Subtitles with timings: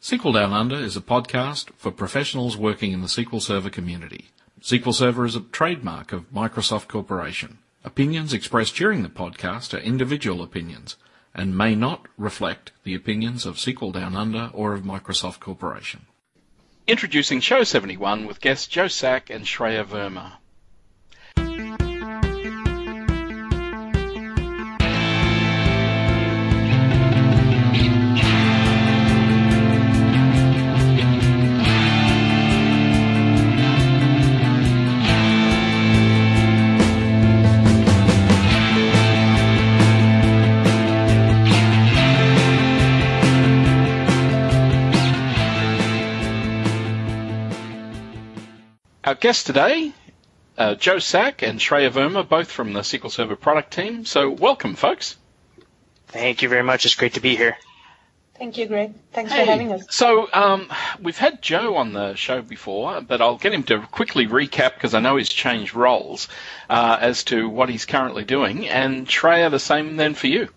[0.00, 4.30] SQL Down Under is a podcast for professionals working in the SQL Server community.
[4.62, 7.58] SQL Server is a trademark of Microsoft Corporation.
[7.84, 10.96] Opinions expressed during the podcast are individual opinions
[11.34, 16.06] and may not reflect the opinions of SQL Down Under or of Microsoft Corporation.
[16.86, 20.38] Introducing Show 71 with guests Joe Sack and Shreya Verma.
[49.04, 49.92] Our guests today,
[50.58, 54.04] uh, Joe Sack and Shreya Verma, both from the SQL Server product team.
[54.04, 55.16] So welcome, folks.
[56.08, 56.84] Thank you very much.
[56.84, 57.56] It's great to be here.
[58.36, 58.94] Thank you, Greg.
[59.12, 59.84] Thanks Hey, for having us.
[59.90, 64.26] So um, we've had Joe on the show before, but I'll get him to quickly
[64.26, 66.28] recap because I know he's changed roles
[66.68, 68.66] uh, as to what he's currently doing.
[68.68, 70.48] And Shreya, the same then for you.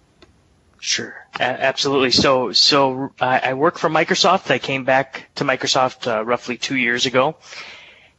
[0.79, 2.11] Sure, a- absolutely.
[2.11, 4.49] So, so I, I work for Microsoft.
[4.51, 7.35] I came back to Microsoft uh, roughly two years ago,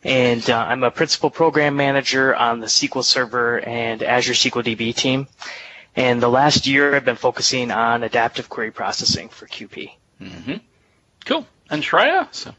[0.05, 4.95] and uh, I'm a principal program manager on the SQL Server and Azure SQL DB
[4.95, 5.27] team.
[5.97, 9.91] And the last year, I've been focusing on adaptive query processing for QP.
[10.19, 10.55] hmm
[11.25, 11.47] Cool.
[11.71, 12.29] And Shreya?
[12.33, 12.55] So,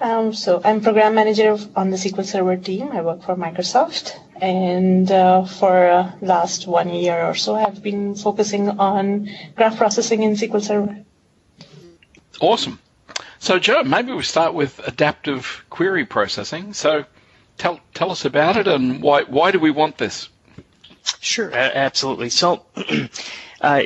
[0.00, 2.90] Um, so I'm program manager on the SQL Server team.
[2.92, 8.14] I work for Microsoft, and uh, for uh, last one year or so, I've been
[8.16, 11.04] focusing on graph processing in SQL Server.
[12.40, 12.78] awesome.
[13.46, 16.72] So Joe, maybe we start with adaptive query processing.
[16.74, 17.04] So
[17.56, 20.28] tell tell us about it and why why do we want this?
[21.20, 22.30] Sure, absolutely.
[22.30, 22.66] So,
[23.60, 23.82] uh,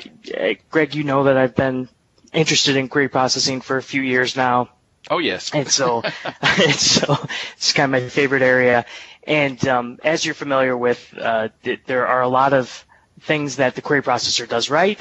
[0.70, 1.90] Greg, you know that I've been
[2.32, 4.70] interested in query processing for a few years now.
[5.10, 5.50] Oh yes.
[5.52, 6.04] and so,
[6.40, 7.18] and so
[7.58, 8.86] it's kind of my favorite area.
[9.24, 12.86] And um, as you're familiar with, uh, th- there are a lot of
[13.20, 14.98] things that the query processor does right,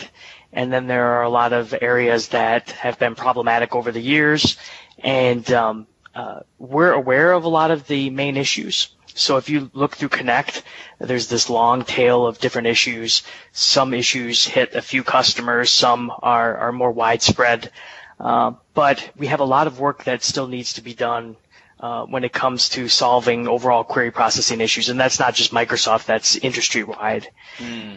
[0.52, 4.58] and then there are a lot of areas that have been problematic over the years.
[5.00, 8.90] And um, uh, we're aware of a lot of the main issues.
[9.14, 10.64] So if you look through Connect,
[11.00, 13.24] there's this long tail of different issues.
[13.52, 17.72] Some issues hit a few customers, some are, are more widespread.
[18.20, 21.38] Uh, but we have a lot of work that still needs to be done
[21.80, 26.06] uh, when it comes to solving overall query processing issues, and that's not just Microsoft;
[26.06, 27.30] that's industry wide.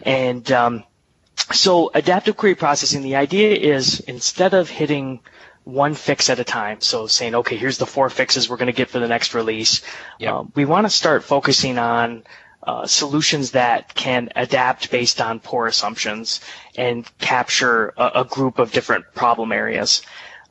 [0.05, 0.83] And um,
[1.35, 5.19] so, adaptive query processing, the idea is instead of hitting
[5.63, 8.73] one fix at a time, so saying, okay, here's the four fixes we're going to
[8.73, 9.81] get for the next release,
[10.19, 10.33] Yep.
[10.33, 12.23] uh, we want to start focusing on
[12.65, 16.39] uh, solutions that can adapt based on poor assumptions
[16.77, 20.01] and capture a, a group of different problem areas.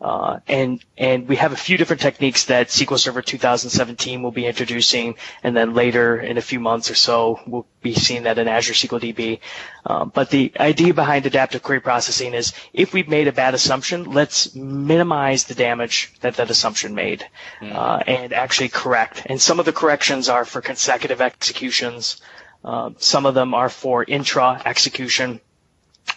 [0.03, 4.47] Uh, and and we have a few different techniques that SQL Server 2017 will be
[4.47, 5.15] introducing,
[5.45, 8.73] and then later in a few months or so we'll be seeing that in Azure
[8.73, 9.39] SQL DB.
[9.87, 14.11] Um, but the idea behind adaptive query processing is if we've made a bad assumption,
[14.11, 17.25] let's minimize the damage that that assumption made,
[17.63, 19.23] uh, and actually correct.
[19.27, 22.21] And some of the corrections are for consecutive executions.
[22.65, 25.41] Uh, some of them are for intra execution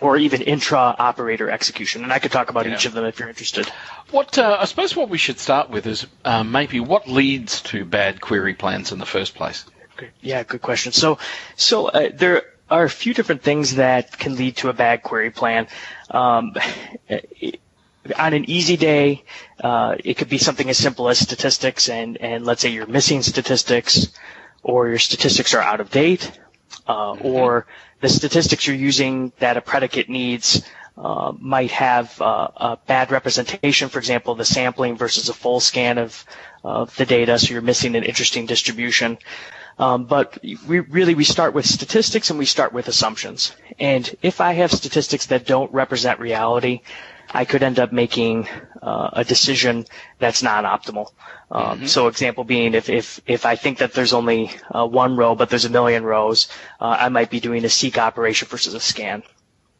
[0.01, 2.03] or even intra-operator execution.
[2.03, 2.73] And I could talk about Yeah.
[2.75, 3.67] each of them if you're interested.
[4.11, 7.85] What uh, I suppose what we should start with is uh, maybe what leads to
[7.85, 9.65] bad query plans in the first place.
[9.97, 10.11] Good.
[10.21, 10.91] Yeah, good question.
[10.91, 11.17] So,
[11.55, 15.31] so uh, there are a few different things that can lead to a bad query
[15.31, 15.67] plan.
[16.11, 16.53] Um,
[18.19, 19.23] on an easy day,
[19.63, 23.21] uh, it could be something as simple as statistics, and and let's say you're missing
[23.23, 24.09] statistics,
[24.63, 26.29] or your statistics are out of date,
[26.87, 27.65] uh, or
[28.05, 30.63] the statistics you're using that a predicate needs
[30.95, 33.89] uh, might have uh, a bad representation.
[33.89, 36.23] For example, the sampling versus a full scan of
[36.63, 39.17] of the data, so you're missing an interesting distribution.
[39.79, 43.53] Um, but we really we start with statistics and we start with assumptions.
[43.79, 46.81] And if I have statistics that don't represent reality,
[47.33, 48.47] I could end up making
[48.81, 49.85] uh, a decision
[50.19, 51.11] that's non-optimal.
[51.51, 55.35] Um, So, example being, if if if I think that there's only uh, one row
[55.35, 56.47] but there's a million rows,
[56.79, 59.23] uh, I might be doing a seek operation versus a scan.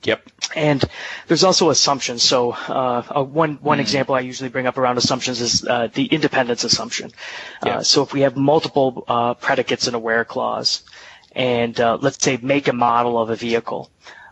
[0.03, 0.21] Yep.
[0.55, 0.83] And
[1.27, 2.21] there's also assumptions.
[2.23, 6.63] So uh, one one example I usually bring up around assumptions is uh, the independence
[6.63, 7.11] assumption.
[7.65, 7.77] Yeah.
[7.77, 10.83] Uh, so if we have multiple uh, predicates in a where clause,
[11.31, 13.89] and uh, let's say make a model of a vehicle,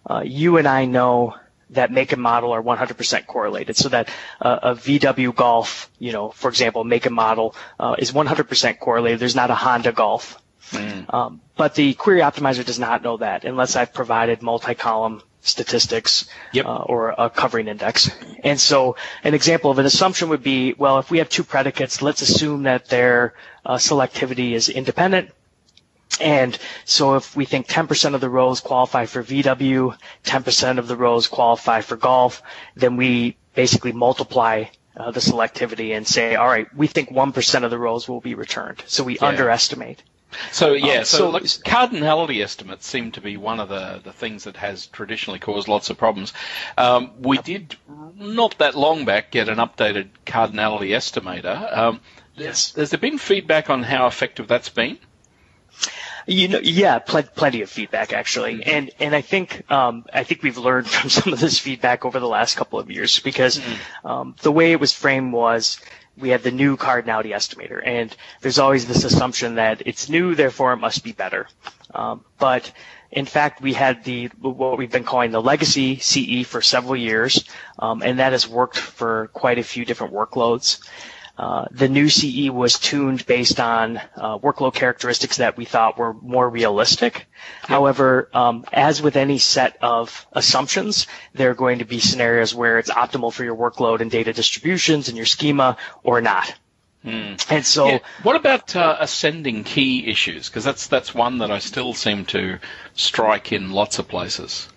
[0.09, 1.35] uh, you and I know
[1.73, 3.75] that make and model are 100% correlated.
[3.75, 4.09] So that
[4.41, 9.19] uh, a VW Golf, you know, for example, make and model uh, is 100% correlated.
[9.19, 10.39] There's not a Honda Golf.
[11.09, 16.65] Um, but the query optimizer does not know that unless I've provided multi-column statistics Yep.
[16.65, 18.09] uh, or a covering index.
[18.43, 22.01] And so an example of an assumption would be, well, if we have two predicates,
[22.01, 23.33] let's assume that their
[23.65, 25.31] uh, selectivity is independent.
[26.21, 30.95] And so if we think 10% of the rows qualify for VW, 10% of the
[30.95, 32.41] rows qualify for golf,
[32.75, 34.65] then we basically multiply
[34.95, 38.35] uh, the selectivity and say, all right, we think 1% of the rows will be
[38.35, 38.83] returned.
[38.85, 39.25] So we Yeah.
[39.27, 40.03] underestimate.
[40.51, 44.13] So yeah, Um, so, so- like, cardinality estimates seem to be one of the, the
[44.13, 46.33] things that has traditionally caused lots of problems.
[46.77, 47.75] Um, we did
[48.17, 51.75] not that long back get an updated cardinality estimator.
[51.77, 52.01] Um,
[52.35, 52.73] Yes.
[52.75, 54.97] Has there been feedback on how effective that's been?
[56.25, 60.43] You know, yeah, pl- plenty of feedback actually, and and I think um, I think
[60.43, 63.59] we've learned from some of this feedback over the last couple of years because
[64.05, 65.79] um, the way it was framed was
[66.17, 70.73] we had the new cardinality estimator, and there's always this assumption that it's new, therefore
[70.73, 71.47] it must be better,
[71.93, 72.71] um, but
[73.13, 77.45] in fact, we had the what we've been calling the legacy CE for several years,
[77.77, 80.79] um, and that has worked for quite a few different workloads.
[81.35, 86.13] Uh, the new CE was tuned based on uh, workload characteristics that we thought were
[86.13, 87.25] more realistic.
[87.63, 92.77] However, um, as with any set of assumptions, there are going to be scenarios where
[92.77, 96.53] it's optimal for your workload and data distributions and your schema or not.
[97.49, 97.99] And so, Yeah.
[98.21, 100.47] What about uh, ascending key issues?
[100.47, 102.59] Because that's that's one that I still seem to
[102.93, 104.69] strike in lots of places.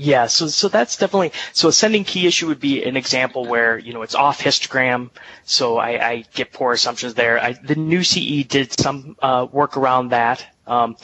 [0.00, 3.92] Yeah, so so that's definitely so ascending key issue would be an example where you
[3.92, 5.10] know it's off histogram,
[5.42, 7.42] so I, I get poor assumptions there.
[7.42, 10.96] I, the new CE did some uh, work around that um,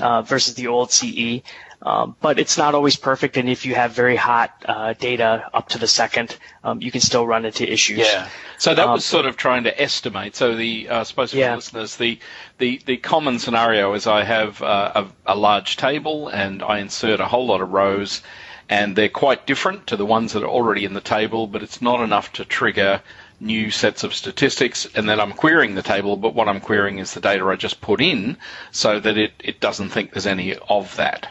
[0.00, 1.42] uh, versus the old CE,
[1.86, 3.36] um, but it's not always perfect.
[3.36, 7.00] And if you have very hot uh, data up to the second, um, you can
[7.00, 7.98] still run into issues.
[7.98, 8.28] Yeah.
[8.58, 10.34] So that Um, was sort of trying to estimate.
[10.34, 11.54] So the, uh, I suppose for Yeah.
[11.54, 12.18] listeners, the,
[12.58, 17.20] the, the common scenario is I have uh, a, a large table and I insert
[17.20, 18.20] a whole lot of rows
[18.68, 21.80] and they're quite different to the ones that are already in the table, but it's
[21.80, 23.00] not enough to trigger
[23.38, 27.14] new sets of statistics and then I'm querying the table, but what I'm querying is
[27.14, 28.38] the data I just put in
[28.72, 31.28] so that it, it doesn't think there's any of that.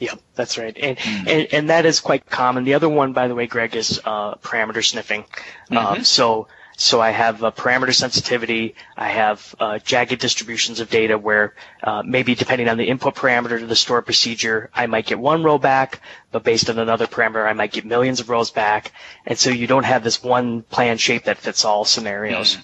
[0.00, 0.96] Yeah, that's right, and,
[1.28, 2.64] and and that is quite common.
[2.64, 5.26] The other one, by the way, Greg, is uh, parameter sniffing.
[5.70, 6.48] Um, so
[6.80, 8.74] so I have a parameter sensitivity.
[8.96, 11.54] I have uh, jagged distributions of data where
[11.84, 15.42] uh, maybe depending on the input parameter to the stored procedure, I might get one
[15.42, 16.00] row back,
[16.32, 18.92] but based on another parameter, I might get millions of rows back.
[19.26, 22.56] And so you don't have this one plan shape that fits all scenarios.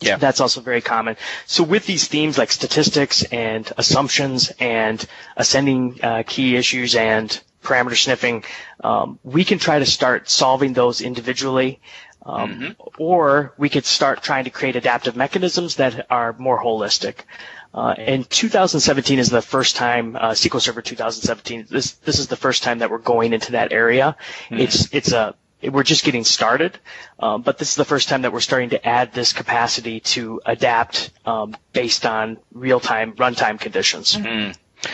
[0.00, 0.16] Yeah.
[0.16, 1.16] That's also very common.
[1.46, 5.04] So with these themes like statistics and assumptions and
[5.36, 8.44] ascending uh, key issues and parameter sniffing,
[8.82, 11.80] um, we can try to start solving those individually.
[12.24, 17.24] Um, Or we could start trying to create adaptive mechanisms that are more holistic.
[17.72, 21.66] Uh, and 2017 is the first time uh, SQL Server 2017.
[21.70, 24.16] This this is the first time that we're going into that area.
[24.50, 26.78] It's it's a we're just getting started,
[27.18, 30.40] um, but this is the first time that we're starting to add this capacity to
[30.46, 34.16] adapt um, based on real-time runtime conditions.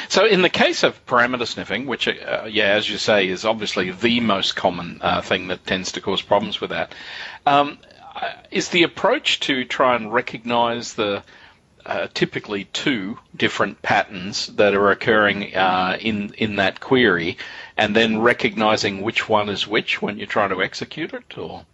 [0.09, 3.93] So in the case of parameter sniffing, which, uh, yeah, as you say, is obviously
[3.93, 6.93] the most common uh, thing that tends to cause problems with that,
[7.47, 7.79] um,
[8.17, 11.23] uh, is the approach to try and recognize the
[11.85, 17.39] uh, typically two different patterns that are occurring uh, in in that query,
[17.77, 21.65] and then recognizing which one is which when you're trying to execute it, or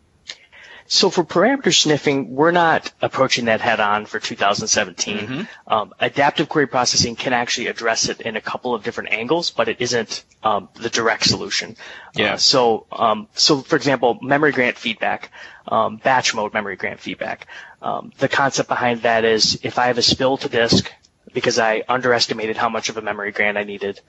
[0.86, 5.48] So for parameter sniffing, we're not approaching that head on for 2017.
[5.66, 9.68] Um, adaptive query processing can actually address it in a couple of different angles, but
[9.68, 11.76] it isn't um, the direct solution.
[12.14, 12.34] Yeah.
[12.34, 15.30] Uh, so, um, so for example, memory grant feedback,
[15.68, 17.46] um, batch mode memory grant feedback.
[17.80, 20.92] Um, the concept behind that is if I have a spill to disk
[21.32, 24.00] because I underestimated how much of a memory grant I needed,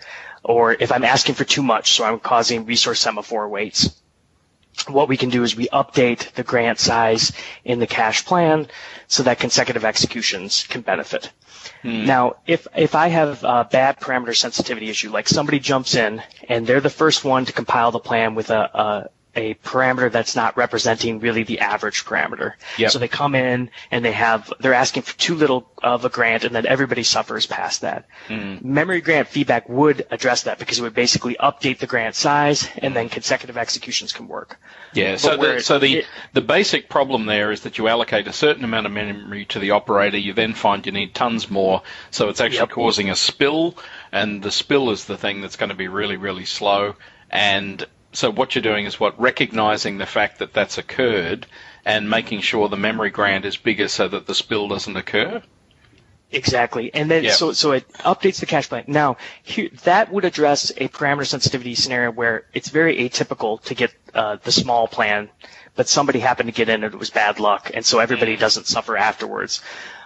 [0.43, 4.01] or if I'm asking for too much, so I'm causing resource semaphore waits
[4.87, 7.31] what we can do is we update the grant size
[7.63, 8.67] in the cache plan
[9.07, 11.31] so that consecutive executions can benefit.
[11.81, 12.05] Hmm.
[12.05, 16.67] Now, if if I have a bad parameter sensitivity issue, like somebody jumps in and
[16.67, 20.55] they're the first one to compile the plan with a, a a parameter that's not
[20.57, 22.53] representing really the average parameter.
[22.77, 22.91] Yep.
[22.91, 26.43] So they come in and they have they're asking for too little of a grant,
[26.43, 28.05] and then everybody suffers past that.
[28.27, 28.63] Mm.
[28.63, 32.95] Memory grant feedback would address that because it would basically update the grant size, and
[32.95, 34.59] then consecutive executions can work.
[34.93, 38.27] Yeah, so the, it- so the it- the basic problem there is that you allocate
[38.27, 41.81] a certain amount of memory to the operator, you then find you need tons more,
[42.11, 42.69] so it's actually Yep.
[42.69, 43.75] causing a spill,
[44.11, 46.95] and the spill is the thing that's going to be really, really slow.
[47.31, 51.45] And so what you're doing is what recognizing the fact that that's occurred
[51.85, 55.41] and making sure the memory grant is bigger so that the spill doesn't occur.
[56.31, 57.31] Exactly, and then Yeah.
[57.33, 58.85] so so it updates the cache plan.
[58.87, 63.93] Now here, that would address a parameter sensitivity scenario where it's very atypical to get
[64.15, 65.29] uh, the small plan,
[65.75, 68.65] but somebody happened to get in and it was bad luck, and so everybody doesn't
[68.65, 69.61] suffer afterwards.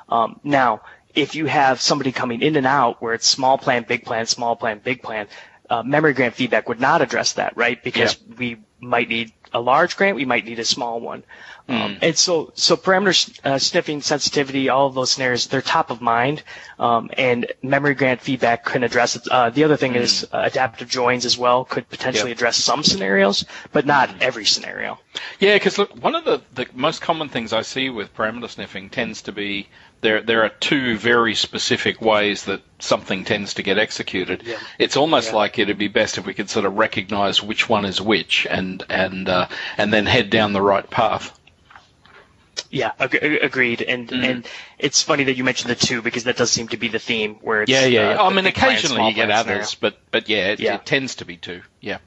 [0.09, 0.81] Um, now,
[1.15, 4.55] if you have somebody coming in and out where it's small plan, big plan, small
[4.55, 5.27] plan, big plan,
[5.69, 7.81] uh, memory grant feedback would not address that, right?
[7.83, 11.23] Because we might need a large grant, we might need a small one.
[11.69, 15.99] Um, and so, so parameter uh, sniffing, sensitivity, all of those scenarios, they're top of
[15.99, 16.43] mind,
[16.79, 19.27] um, and memory grant feedback can address it.
[19.29, 22.37] Uh, the other thing is uh, adaptive joins as well could potentially Yep.
[22.37, 23.43] address some scenarios,
[23.73, 24.97] but not every scenario.
[25.39, 28.89] Yeah, because look, one of the, the most common things I see with parameter sniffing
[28.89, 29.67] tends to be
[29.99, 30.21] there.
[30.21, 34.43] There are two very specific ways that something tends to get executed.
[34.45, 34.57] Yeah.
[34.79, 35.35] It's almost Yeah.
[35.37, 38.83] like it'd be best if we could sort of recognise which one is which, and
[38.89, 39.47] and uh,
[39.77, 41.33] and then head down the right path.
[42.69, 43.81] Yeah, ag- agreed.
[43.81, 44.23] And Mm-hmm.
[44.23, 44.47] and
[44.79, 47.35] it's funny that you mentioned the two because that does seem to be the theme
[47.41, 48.09] where it's Yeah, yeah.
[48.11, 48.21] yeah.
[48.21, 49.95] uh, I mean, plan, occasionally you get others, scenario.
[49.95, 50.75] but but yeah, it, Yeah.
[50.75, 51.61] it tends to be two.
[51.81, 51.97] Yeah.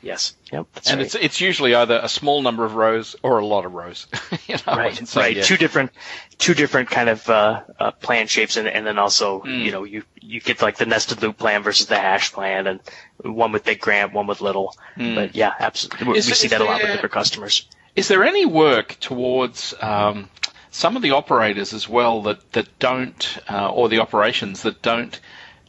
[0.00, 0.36] Yes.
[0.52, 0.66] Yep.
[0.86, 1.06] And right.
[1.06, 4.06] it's it's usually either a small number of rows or a lot of rows.
[4.46, 4.76] you know?
[4.76, 5.34] right, so, right.
[5.36, 5.42] yeah.
[5.42, 5.90] Two different,
[6.38, 9.64] two different kind of uh, uh, plan shapes, and, and then also, Mm.
[9.64, 12.80] you know, you you get like the nested loop plan versus the hash plan, and
[13.24, 14.76] one with big grant, one with little.
[14.96, 16.16] But yeah, absolutely, we, Mm.
[16.18, 17.66] Is we see that a lot with different customers.
[17.98, 20.28] Is there any work towards um,
[20.70, 25.18] some of the operators as well that that don't, uh, or the operations that don't,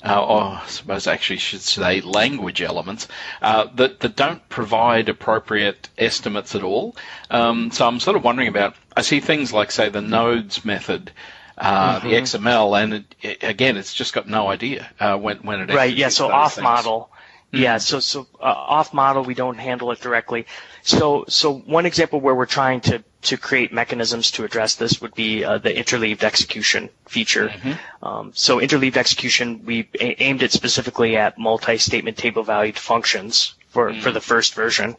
[0.06, 3.08] uh, or I suppose actually should say language elements
[3.42, 6.96] uh, that that don't provide appropriate estimates at all?
[7.32, 8.76] Um, so I'm sort of wondering about.
[8.96, 11.12] I see things like say the nodes method.
[11.58, 15.60] Uh, The XML, and it, it- again, it's just got no idea uh, when when
[15.62, 15.94] it Right.
[15.94, 16.08] Yeah.
[16.10, 16.64] So off things.
[16.64, 17.10] model.
[17.52, 17.64] Mm-hmm.
[17.64, 17.78] Yeah.
[17.80, 18.44] So so uh,
[18.78, 20.46] off model, we don't handle it directly.
[20.84, 25.14] So so one example where we're trying to to create mechanisms to address this would
[25.14, 27.50] be uh, the interleaved execution feature.
[27.50, 28.06] Mm-hmm.
[28.06, 33.56] Um, so interleaved execution, we a- aimed it specifically at multi-statement table valued functions.
[33.72, 34.02] For, Mm.
[34.02, 34.98] for the first version,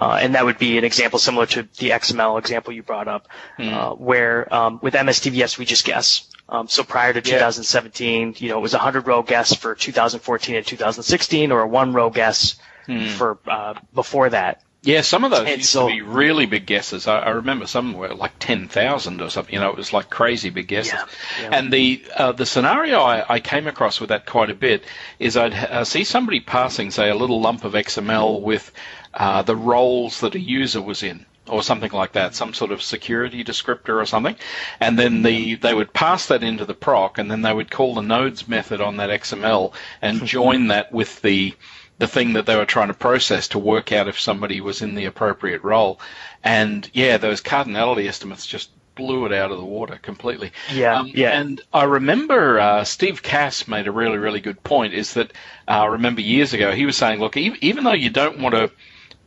[0.00, 3.28] uh, and that would be an example similar to the XML example you brought up,
[3.58, 3.72] Mm.
[3.74, 6.26] uh, where um, with MSTVFs we just guess.
[6.48, 7.36] Um, so prior to Yeah.
[7.36, 11.66] 2017, you know, it was a 100 row guess for 2014 and 2016, or a
[11.68, 12.56] one row guess
[12.86, 13.08] Hmm.
[13.18, 14.62] for uh, before that.
[14.86, 17.08] Yeah, some of those used to be really big guesses.
[17.08, 19.52] I, I remember some were like ten thousand or something.
[19.52, 20.92] You know, it was like crazy big guesses.
[20.94, 21.06] Yeah,
[21.42, 21.58] yeah.
[21.58, 24.84] And the uh, the scenario I, I came across with that quite a bit
[25.18, 28.70] is I'd uh, see somebody passing, say, a little lump of XML with
[29.12, 31.26] uh, the roles that a user was in.
[31.48, 34.34] Or something like that, some sort of security descriptor or something,
[34.80, 37.94] and then the they would pass that into the proc, and then they would call
[37.94, 41.54] the nodes method on that XML and join that with the
[41.98, 44.94] the thing that they were trying to process to work out if somebody was in
[44.94, 46.00] the appropriate role.
[46.44, 50.52] And yeah, those cardinality estimates just blew it out of the water completely.
[50.72, 51.38] Yeah, Um, yeah.
[51.38, 54.94] And I remember uh, Steve Kass made a really, really good point.
[54.94, 55.32] Is that
[55.68, 58.54] uh, I remember years ago he was saying, look, even, even though you don't want
[58.54, 58.70] to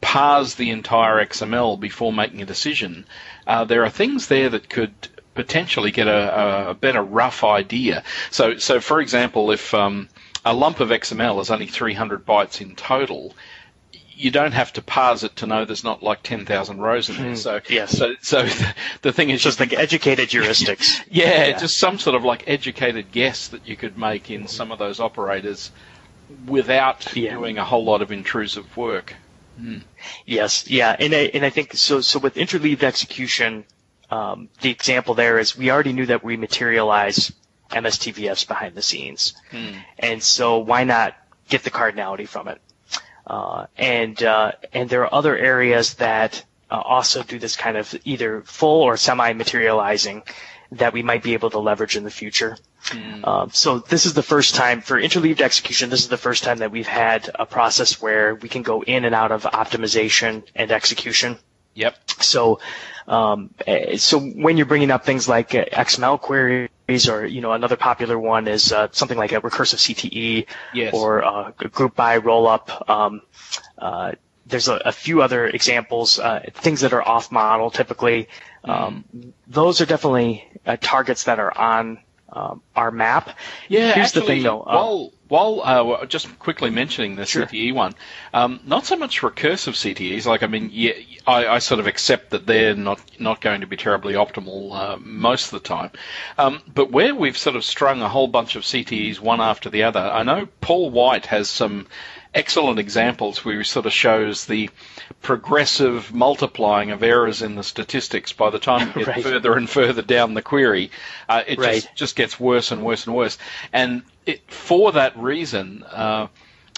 [0.01, 3.05] parse the entire XML before making a decision,
[3.47, 4.93] uh, there are things there that could
[5.35, 8.03] potentially get a, a better rough idea.
[8.31, 10.09] So, so for example, if um,
[10.49, 13.35] a lump of XML is only 300 bytes in total,
[14.15, 17.29] you don't have to parse it to know there's not like 10,000 rows in there.
[17.29, 17.35] Hmm.
[17.35, 17.95] So, yes.
[17.95, 21.01] so, so the, the thing is, Just you like educated heuristics.
[21.09, 21.59] yeah, Yeah.
[21.59, 24.47] just some sort of like educated guess that you could make in hmm.
[24.47, 25.71] some of those operators
[26.47, 27.35] without Yeah.
[27.35, 29.15] doing a whole lot of intrusive work.
[29.55, 29.77] Hmm.
[30.25, 32.01] Yes, yeah, and I, and I think so.
[32.01, 33.65] So with interleaved execution,
[34.09, 37.31] um, the example there is we already knew that we materialize
[37.69, 39.33] MSTVFs behind the scenes,
[39.97, 41.15] and so why not
[41.49, 42.61] get the cardinality from it?
[43.27, 47.93] Uh, and uh, and there are other areas that uh, also do this kind of
[48.03, 50.23] either full or semi-materializing
[50.71, 52.57] that we might be able to leverage in the future.
[53.23, 55.89] Um, so this is the first time for interleaved execution.
[55.89, 59.05] This is the first time that we've had a process where we can go in
[59.05, 61.37] and out of optimization and execution.
[61.75, 61.95] Yep.
[62.21, 62.59] So,
[63.07, 66.69] um, eh, so when you're bringing up things like uh, XML queries,
[67.09, 70.93] or you know, another popular one is uh, something like a recursive CTE, Yes.
[70.93, 72.89] or uh, a group by rollup.
[72.89, 73.21] Um,
[73.77, 74.13] uh,
[74.45, 78.27] there's a, a few other examples, uh, things that are off model typically.
[78.63, 79.05] Um,
[79.47, 81.99] Those are definitely uh, targets that are on
[82.31, 83.29] um, our map.
[83.67, 84.57] Yeah, Here's actually, the thing though.
[84.63, 87.45] while while uh, just quickly mentioning the sure.
[87.45, 87.93] CTE one,
[88.33, 90.25] um, not so much recursive CTEs.
[90.25, 90.93] Like I mean, yeah,
[91.25, 94.97] I, I, sort of accept that they're not not going to be terribly optimal uh,
[94.97, 95.91] most of the time.
[96.37, 99.83] Um, but where we've sort of strung a whole bunch of CTEs one after the
[99.83, 101.87] other, I know Paul White has some
[102.33, 104.69] excellent examples where he sort of shows the
[105.21, 109.23] progressive multiplying of errors in the statistics by the time you get right.
[109.23, 110.91] further and further down the query.
[111.27, 111.73] Uh, it right.
[111.73, 113.37] just, just gets worse and worse and worse.
[113.73, 116.27] And it, for that reason, uh,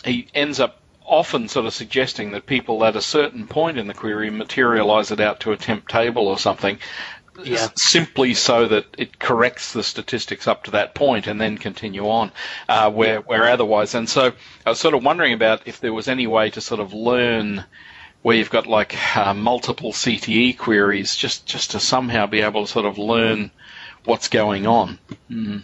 [0.03, 3.93] he ends up often sort of suggesting that people at a certain point in the
[3.93, 6.77] query materialize it out to a temp table or something
[7.43, 7.67] yeah.
[7.75, 12.31] simply so that it corrects the statistics up to that point and then continue on,
[12.70, 13.96] uh, where, where otherwise.
[13.96, 14.34] And so
[14.65, 17.63] I was sort of wondering about if there was any way to sort of learn
[18.22, 22.72] where you've got like uh, multiple CTE queries, just, just to somehow be able to
[22.72, 23.51] sort of learn
[24.05, 25.00] what's going on.
[25.29, 25.63] Mm.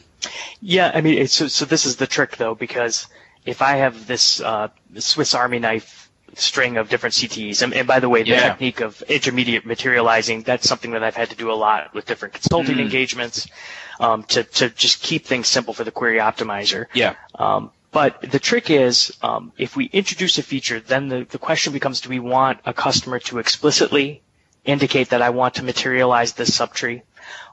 [0.62, 3.08] Yeah, I mean, so, so this is the trick though, because
[3.46, 7.62] if I have this uh, Swiss Army knife string of different CTEs.
[7.62, 8.50] And, and by the way, the yeah.
[8.50, 12.34] technique of intermediate materializing, that's something that I've had to do a lot with different
[12.36, 12.82] consulting mm.
[12.82, 13.48] engagements
[14.00, 16.86] um, to, to just keep things simple for the query optimizer.
[16.94, 17.16] Yeah.
[17.36, 21.74] Um, but the trick is, um, if we introduce a feature, then the, the question
[21.74, 24.22] becomes, do we want a customer to explicitly
[24.66, 27.02] indicate that I want to materialize this subtree?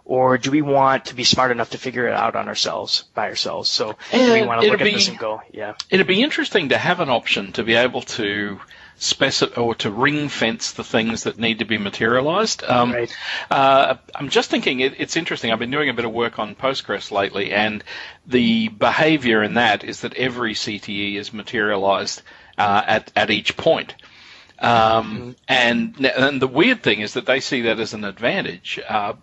[0.07, 3.29] Or do we want to be smart enough to figure it out on ourselves, by
[3.29, 3.71] ourselves?
[3.71, 5.75] So do we want to look at this and go, yeah.
[5.89, 8.61] It'd be interesting to have an option to be able to
[8.97, 12.63] specify or to ring fence the things that need to be materialized.
[12.65, 13.17] Um, right.
[13.51, 15.51] uh, I'm just thinking it, it's interesting.
[15.51, 17.83] I've been doing a bit of work on Postgres lately, and
[18.27, 22.23] the behavior in that is that every CTE is materialized
[22.59, 23.95] uh, at at each point.
[24.59, 25.31] Um, mm-hmm.
[25.49, 28.81] and, and the weird thing is that they see that as an advantage.
[28.89, 29.15] Uh,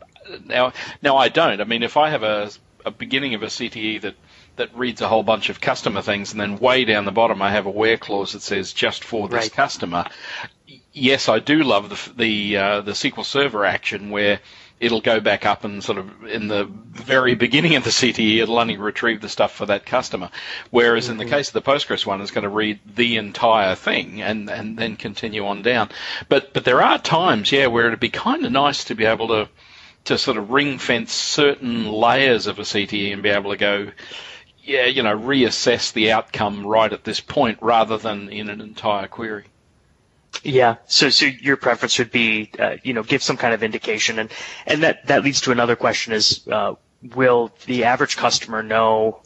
[0.46, 1.62] now, now I don't.
[1.62, 2.50] I mean, if I have a,
[2.86, 4.16] a beginning of a CTE that
[4.58, 7.52] that reads a whole bunch of customer things, and then way down the bottom I
[7.52, 9.54] have a where clause that says just for this right.
[9.54, 10.06] customer.
[10.94, 14.40] Yes, I do love the the uh, the SQL Server action where
[14.82, 18.58] it'll go back up and sort of in the very beginning of the CTE, it'll
[18.58, 20.32] only retrieve the stuff for that customer.
[20.72, 21.12] Whereas mm-hmm.
[21.12, 21.34] in the mm-hmm.
[21.36, 24.96] case of the Postgres one, it's going to read the entire thing and, and then
[24.96, 25.90] continue on down.
[26.30, 29.28] But, but there are times, yeah, where it'd be kind of nice to be able
[29.28, 29.50] to,
[30.06, 33.92] to sort of ring fence certain layers of a CTE and be able to go,
[34.64, 39.08] yeah, you know, reassess the outcome right at this point rather than in an entire
[39.08, 39.46] query.
[40.44, 40.78] Yeah.
[40.88, 44.32] So, so your preference would be, uh, you know, give some kind of indication, and
[44.66, 46.76] and that that leads to another question: is uh,
[47.16, 49.22] will the average customer know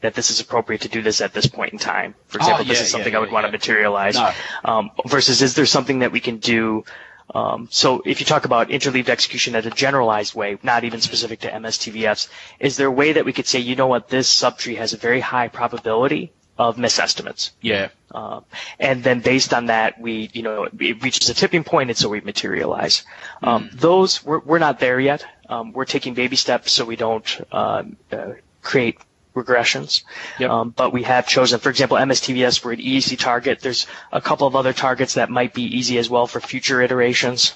[0.00, 2.14] that this is appropriate to do this at this point in time?
[2.28, 4.14] For example, oh, yeah, this is something yeah, I would yeah, want to materialize.
[4.14, 4.32] No.
[4.64, 6.84] Um, versus, is there something that we can do
[7.34, 11.40] um, so if you talk about interleaved execution at a generalized way, not even specific
[11.40, 12.28] to MSTVFs,
[12.60, 14.96] is there a way that we could say, you know what, this subtree has a
[14.96, 17.52] very high probability of misestimates?
[17.60, 17.88] Yeah.
[18.14, 18.44] Um,
[18.78, 22.08] and then based on that, we, you know, it reaches a tipping point and so
[22.08, 23.04] we materialize.
[23.42, 23.72] Um, mm.
[23.72, 25.24] Those, we're, we're not there yet.
[25.48, 28.98] Um, we're taking baby steps so we don't uh, uh, create
[29.36, 30.02] regressions.
[30.40, 30.50] Yep.
[30.50, 33.60] Um, but we have chosen, for example, MSTVFs for an easy target.
[33.60, 37.54] There's a couple of other targets that might be easy as well for future iterations.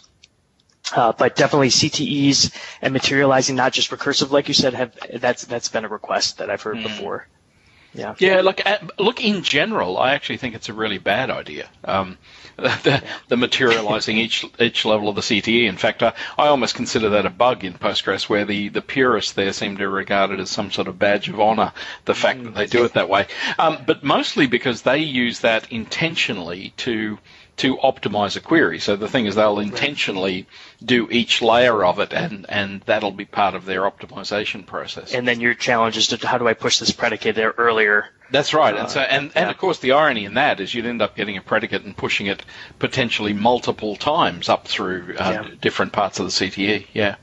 [0.94, 5.68] Uh, but definitely CTEs and materializing, not just recursive, like you said, have that's that's
[5.68, 6.82] been a request that I've heard mm.
[6.82, 7.28] before.
[7.94, 8.14] Yeah.
[8.18, 8.40] Yeah.
[8.40, 8.60] Look,
[8.98, 9.24] look.
[9.24, 11.68] In general, I actually think it's a really bad idea.
[11.84, 12.18] Um,
[12.56, 15.66] the, the, materializing each each level of the CTE.
[15.66, 19.32] In fact, I, I almost consider that a bug in Postgres, where the, the purists
[19.32, 21.72] there seem to regard it as some sort of badge of honor,
[22.04, 23.26] the fact that they do it that way.
[23.58, 27.18] Um, but mostly because they use that intentionally to
[27.60, 28.78] to optimize a query.
[28.78, 30.46] So the thing is, they'll intentionally
[30.82, 35.12] do each layer of it, and, and that'll be part of their optimization process.
[35.12, 38.08] And then your challenge is to how do I push this predicate there earlier?
[38.30, 38.74] That's right.
[38.74, 41.36] And so, and, and of course, the irony in that is you'd end up getting
[41.36, 42.42] a predicate and pushing it
[42.78, 45.54] potentially multiple times up through uh, yeah.
[45.60, 46.86] different parts of the CTE.
[46.94, 47.16] Yeah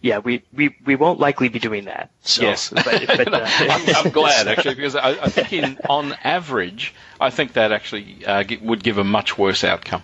[0.00, 2.10] yeah, we, we, we won't likely be doing that.
[2.22, 6.14] So, yes, but, but, uh, I'm, I'm, glad actually because I, I think in, on
[6.24, 10.02] average, I think that actually uh, would give a much worse outcome.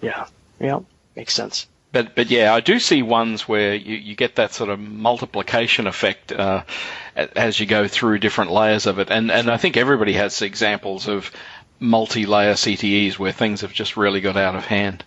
[0.00, 0.26] Yeah,
[0.60, 0.80] yeah,
[1.14, 1.66] makes sense.
[1.90, 5.86] But but yeah, I do see ones where you, you get that sort of multiplication
[5.86, 6.64] effect uh,
[7.16, 11.08] as you go through different layers of it, and and I think everybody has examples
[11.08, 11.30] of
[11.80, 15.04] multi-layer CTEs where things have just really got out of hand.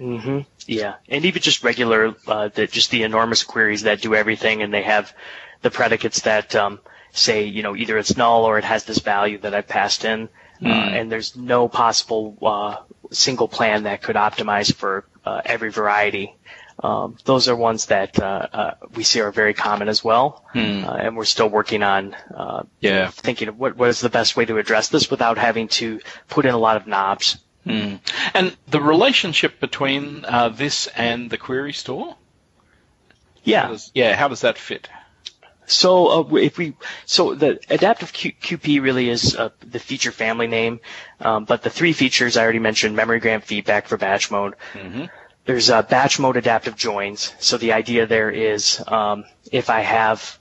[0.00, 0.40] Mm-hmm.
[0.66, 4.72] Yeah, and even just regular, uh, the, just the enormous queries that do everything, and
[4.72, 5.14] they have
[5.62, 6.80] the predicates that um,
[7.12, 10.28] say, you know, either it's null or it has this value that I passed in,
[10.60, 10.70] mm.
[10.70, 12.76] uh, and there's no possible uh,
[13.10, 16.36] single plan that could optimize for uh, every variety.
[16.82, 20.58] Um, those are ones that uh, uh, we see are very common as well, uh,
[20.58, 23.08] and we're still working on uh, Yeah.
[23.08, 26.44] thinking of what, what is the best way to address this without having to put
[26.44, 27.38] in a lot of knobs.
[28.34, 32.16] And the relationship between uh, this and the query store?
[33.44, 33.62] Yeah.
[33.62, 34.88] How does, yeah, how does that fit?
[35.66, 36.74] So uh, if we
[37.06, 40.80] so the adaptive Q, QP really is uh, the feature family name,
[41.20, 44.54] um, but the three features I already mentioned: memory grant feedback for batch mode.
[45.44, 47.32] There's uh, batch mode adaptive joins.
[47.40, 50.38] So the idea there is um, if I have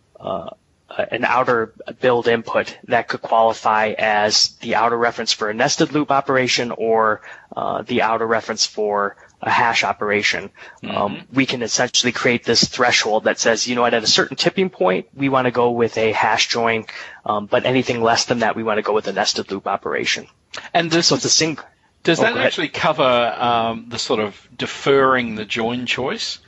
[0.97, 5.91] uh, an outer build input that could qualify as the outer reference for a nested
[5.91, 7.21] loop operation or
[7.55, 10.49] uh, the outer reference for a hash operation.
[10.83, 14.37] Um, we can essentially create this threshold that says, you know what, at a certain
[14.37, 16.85] tipping point, we want to go with a hash join,
[17.25, 20.27] um, but anything less than that, we want to go with a nested loop operation.
[20.73, 21.55] And does, So it's a
[22.03, 26.39] does oh, that actually cover um, the sort of deferring the join choice?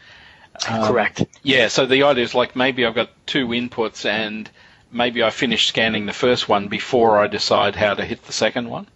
[0.61, 1.25] Correct.
[1.43, 4.49] Yeah, so the idea is like maybe I've got two inputs and
[4.91, 8.69] maybe I finish scanning the first one before I decide how to hit the second
[8.69, 8.87] one.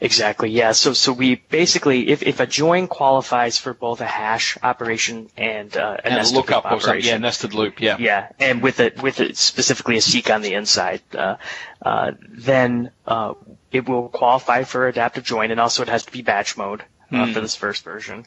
[0.00, 0.50] Exactly.
[0.50, 0.72] Yeah.
[0.72, 5.76] So so we basically, if, if a join qualifies for both a hash operation and
[5.76, 6.96] uh, a And nested lookup loop or.
[6.96, 7.80] Yeah, nested loop.
[7.80, 7.96] Yeah.
[7.98, 11.36] Yeah, and with it with it specifically a seek on the inside, uh,
[11.84, 13.34] uh, then uh,
[13.70, 17.32] it will qualify for adaptive join, and also it has to be batch mode uh,
[17.32, 18.24] for this first version.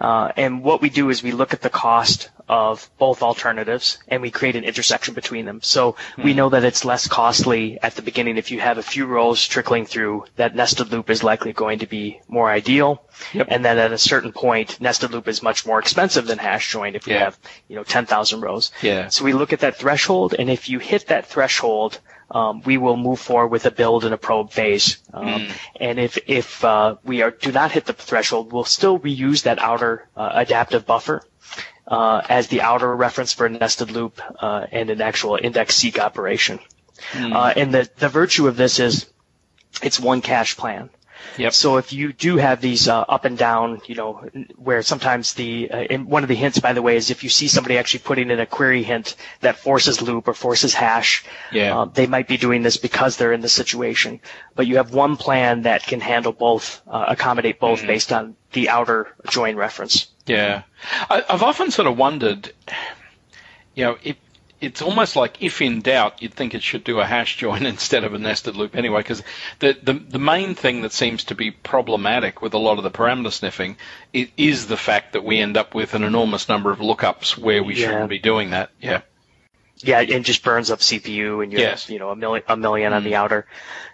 [0.00, 4.20] Uh, and what we do is we look at the cost of both alternatives and
[4.20, 5.60] we create an intersection between them.
[5.62, 9.06] So we know that it's less costly at the beginning if you have a few
[9.06, 10.26] rows trickling through.
[10.36, 13.02] That nested loop is likely going to be more ideal.
[13.32, 13.46] Yep.
[13.50, 16.94] And then at a certain point, nested loop is much more expensive than hash join
[16.96, 17.20] if you Yeah.
[17.20, 18.72] have you know 10,000 rows.
[18.82, 19.08] Yeah.
[19.08, 21.98] So we look at that threshold, and if you hit that threshold,
[22.30, 24.98] um, we will move forward with a build and a probe phase.
[25.12, 25.48] Um,
[25.80, 29.58] And if if uh, we are do not hit the threshold, we'll still reuse that
[29.58, 31.22] outer uh, adaptive buffer
[31.88, 35.98] uh, as the outer reference for a nested loop uh, and an actual index seek
[35.98, 36.58] operation.
[37.14, 39.06] Uh, and the the virtue of this is
[39.82, 40.88] it's one cache plan.
[41.36, 41.52] Yep.
[41.52, 45.70] So if you do have these uh, up and down, you know, where sometimes the
[45.70, 48.30] uh, one of the hints, by the way, is if you see somebody actually putting
[48.30, 51.76] in a query hint that forces loop or forces hash, Yeah.
[51.76, 54.20] uh, they might be doing this because they're in the situation.
[54.54, 57.86] But you have one plan that can handle both, uh, accommodate both Mm-hmm.
[57.88, 60.08] based on the outer join reference.
[60.26, 60.62] Yeah,
[61.10, 62.52] I, I've often sort of wondered,
[63.74, 64.16] you know, it,
[64.64, 68.04] it's almost like if in doubt, you'd think it should do a hash join instead
[68.04, 69.22] of a nested loop anyway, because
[69.60, 72.90] the, the the main thing that seems to be problematic with a lot of the
[72.90, 73.76] parameter sniffing
[74.12, 77.62] is, is the fact that we end up with an enormous number of lookups where
[77.62, 77.86] we Yeah.
[77.86, 78.70] shouldn't be doing that.
[78.80, 79.00] Yeah.
[79.78, 81.84] Yeah, it just burns up CPU and you Yes.
[81.84, 83.44] have, you know, a million, a million on the outer.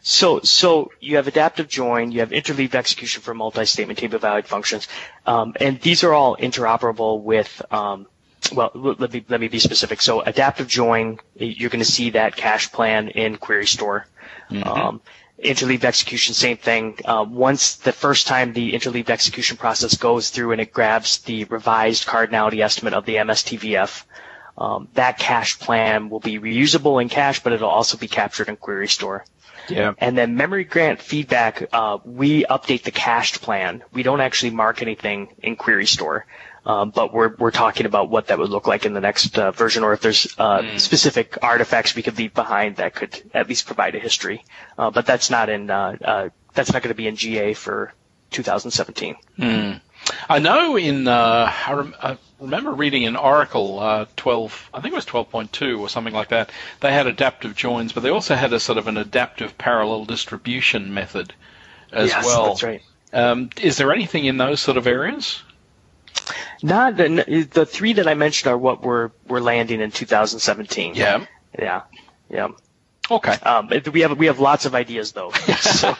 [0.03, 4.87] So, so you have adaptive join, you have interleaved execution for multi-statement table valued functions,
[5.27, 8.07] um, and these are all interoperable with, um,
[8.53, 10.01] well, let me, let me be specific.
[10.01, 14.07] So adaptive join, you're going to see that cache plan in query store.
[14.65, 15.01] Um,
[15.43, 16.99] interleaved execution, same thing.
[17.05, 21.45] Uh, once the first time the interleaved execution process goes through and it grabs the
[21.45, 24.05] revised cardinality estimate of the MSTVF,
[24.59, 28.57] um, that cache plan will be reusable in cache, but it'll also be captured in
[28.57, 29.25] query store.
[29.69, 29.95] Yeah.
[29.99, 33.83] And then memory grant feedback, uh, we update the cached plan.
[33.93, 36.27] We don't actually mark anything in query store.
[36.67, 39.51] Um, but we're, we're talking about what that would look like in the next uh,
[39.51, 43.67] version, or if there's uh, specific artifacts we could leave behind that could at least
[43.67, 44.45] provide a history.
[44.77, 47.95] Uh, but that's not in uh, uh, that's not going to be in GA for
[48.31, 49.17] 2017.
[50.29, 54.93] I know in uh, I, rem- I remember reading in Oracle uh, 12, I think
[54.93, 56.51] it was 12.2 or something like that.
[56.81, 60.95] They had adaptive joins, but they also had a sort of an adaptive parallel distribution
[60.95, 61.35] method
[61.93, 62.47] as yes, well.
[62.47, 62.83] that's right.
[63.13, 65.43] Um, is there anything in those sort of areas?
[66.63, 70.95] Not the, the three that I mentioned are what we're we're landing in 2017.
[70.95, 71.25] Yeah.
[71.59, 71.83] yeah,
[72.29, 72.49] yeah.
[73.11, 73.33] Okay.
[73.33, 75.97] Um, we have we have lots of ideas though, so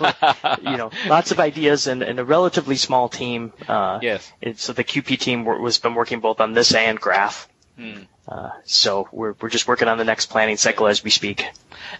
[0.63, 3.53] you know, lots of ideas and, and a relatively small team.
[3.67, 4.31] Uh, Yes.
[4.43, 7.49] and so the QP team was been working both on this and Graph.
[7.77, 8.03] Hmm.
[8.29, 11.45] Uh, so we're we're just working on the next planning cycle as we speak.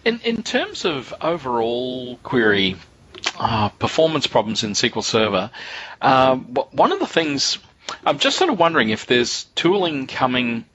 [0.05, 2.77] In in terms of overall query
[3.37, 5.51] uh, performance problems in SQL Server,
[6.01, 7.57] um, one of the things
[8.05, 10.65] I'm just sort of wondering if there's tooling coming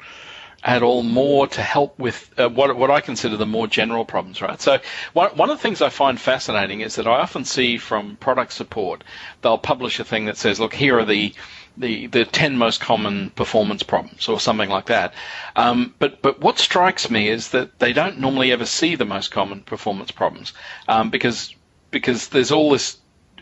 [0.62, 4.42] at all more to help with uh, what what I consider the more general problems,
[4.42, 4.60] right?
[4.60, 4.78] So
[5.12, 8.52] one one of the things I find fascinating is that I often see from product
[8.52, 9.04] support
[9.42, 11.34] they'll publish a thing that says, look, here are the
[11.78, 15.12] the, the 10 most common performance problems or something like that.
[15.54, 19.30] Um, but, but what strikes me is that they don't normally ever see the most
[19.30, 20.52] common performance problems
[20.88, 21.54] um, because,
[21.90, 22.96] because there's all this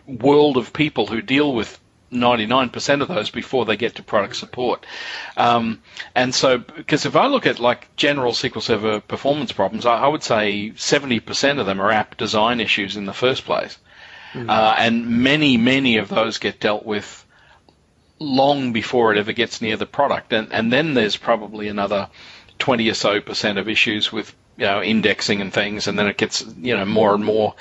[0.07, 1.79] world of people who deal with
[2.15, 4.87] 99% of those before they get to product support.
[5.37, 5.83] Um,
[6.15, 10.09] and so, because if I look at like general SQL Server performance problems, I, I,
[10.09, 13.77] would say 70% of them are app design issues in the first place.
[14.33, 14.51] Mm-hmm.
[14.51, 17.25] Uh, and many, many of those get dealt with
[18.19, 20.33] long before it ever gets near the product.
[20.33, 22.09] And, and then there's probably another
[22.59, 26.17] 20 or so percent of issues with you know, indexing and things, and then it
[26.17, 27.55] gets you know more and more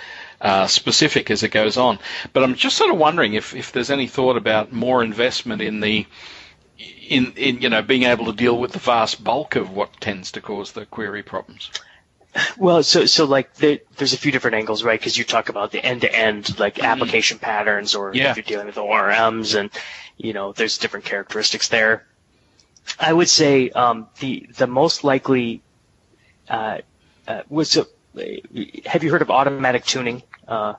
[0.43, 1.97] uh, specific as it goes on.
[2.33, 5.79] But I'm just sort of wondering if, if there's any thought about more investment in
[5.79, 6.05] the
[7.07, 10.33] in, in you know being able to deal with the vast bulk of what tends
[10.33, 11.71] to cause the query problems.
[12.57, 14.99] Well, so so like the, there's a few different angles, right?
[14.99, 16.85] Because you talk about the end-to-end like mm-hmm.
[16.85, 18.31] application patterns, or yeah.
[18.31, 19.69] if you're dealing with ORMs, and
[20.17, 22.05] you know there's different characteristics there.
[22.99, 25.61] I would say um, the the most likely
[26.49, 26.79] uh,
[27.27, 27.77] uh, was.
[27.77, 27.85] Uh,
[28.85, 30.21] have you heard of automatic tuning?
[30.53, 30.75] Uh,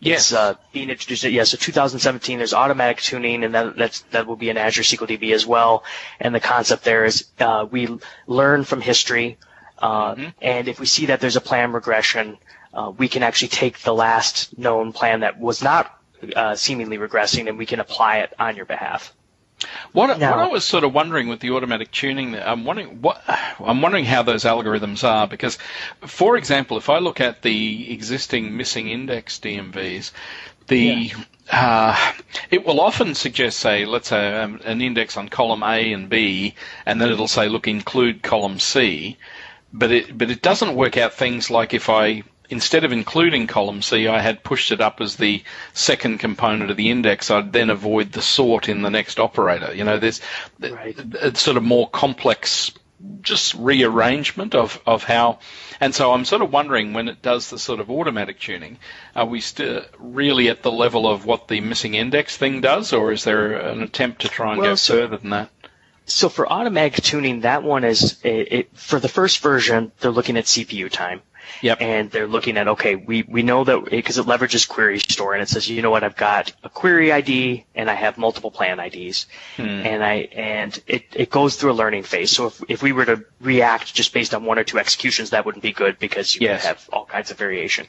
[0.00, 0.32] yes.
[0.32, 1.24] Uh, being introduced.
[1.24, 5.08] Yeah, so 2017, there's automatic tuning, and that that's, that will be in Azure SQL
[5.08, 5.84] DB as well.
[6.20, 7.88] And the concept there is uh, we
[8.26, 9.38] learn from history,
[9.78, 10.28] uh, mm-hmm.
[10.40, 12.38] and if we see that there's a plan regression,
[12.72, 15.98] uh, we can actually take the last known plan that was not
[16.34, 19.12] uh, seemingly regressing, and we can apply it on your behalf.
[19.92, 20.30] What, no.
[20.30, 24.04] what I was sort of wondering with the automatic tuning, I'm wondering what I'm wondering
[24.04, 25.56] how those algorithms are because,
[26.02, 30.12] for example, if I look at the existing missing index DMVs,
[30.66, 31.16] the yeah.
[31.48, 32.12] Uh,
[32.50, 36.54] it will often suggest, say, let's say um, an index on column A and B,
[36.84, 39.16] and then it'll say, look, include column C,
[39.72, 43.82] but it but it doesn't work out things like if I instead of including column
[43.82, 47.30] C, I had pushed it up as the second component of the index.
[47.30, 49.74] I'd then avoid the sort in the next operator.
[49.74, 50.20] You know, there's
[50.60, 50.96] right.
[51.22, 52.72] it's sort of more complex,
[53.22, 55.38] just rearrangement of, of how.
[55.80, 58.78] And so I'm sort of wondering when it does the sort of automatic tuning,
[59.14, 63.12] are we still really at the level of what the missing index thing does, or
[63.12, 65.50] is there an attempt to try and well, go so, further than that?
[66.08, 69.90] So for automatic tuning, that one is it, it, for the first version.
[69.98, 71.20] They're looking at CPU time.
[71.62, 71.80] Yep.
[71.80, 75.42] And they're looking at, okay, we, we know that because it leverages query store and
[75.42, 78.80] it says, you know what, I've got a query ID and I have multiple plan
[78.80, 79.26] IDs.
[79.56, 79.62] Hmm.
[79.62, 82.30] And I, and it, it goes through a learning phase.
[82.30, 85.44] So if, if we were to react just based on one or two executions, that
[85.46, 86.64] wouldn't be good because you yes.
[86.64, 87.86] have all kinds of variation.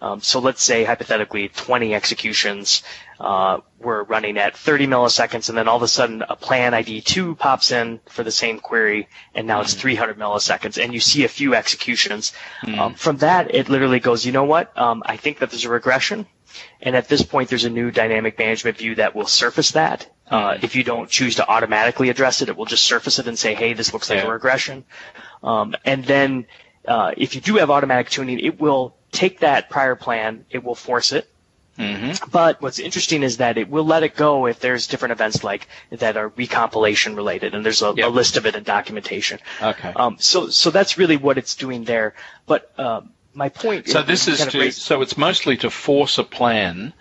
[0.00, 2.82] Um, so let's say hypothetically 20 executions
[3.20, 7.02] uh, we're running at 30 milliseconds, and then all of a sudden a plan ID
[7.02, 11.00] 2 pops in for the same query, and now mm it's 300 milliseconds, and you
[11.00, 12.32] see a few executions.
[12.64, 14.76] mm Um, from that, it literally goes, you know what?
[14.76, 16.26] Um, I think that there's a regression,
[16.80, 20.10] and at this point, there's a new dynamic management view that will surface that.
[20.26, 23.26] Uh, mm if you don't choose to automatically address it, it will just surface it
[23.26, 24.28] and say, hey, this looks like yeah.
[24.28, 24.84] a regression.
[25.42, 26.46] Um, and then
[26.88, 30.74] uh, if you do have automatic tuning, it will take that prior plan, it will
[30.74, 31.30] force it,
[31.80, 32.30] Mm-hmm.
[32.30, 35.66] But what's interesting is that it will let it go if there's different events like
[35.90, 38.08] that are recompilation related, and there's a, yep.
[38.08, 39.38] a list of it in documentation.
[39.62, 39.92] Okay.
[39.94, 42.14] Um, so so that's really what it's doing there.
[42.46, 43.00] But uh,
[43.32, 43.88] my point.
[43.88, 46.92] So this is to raise, so it's mostly to force a plan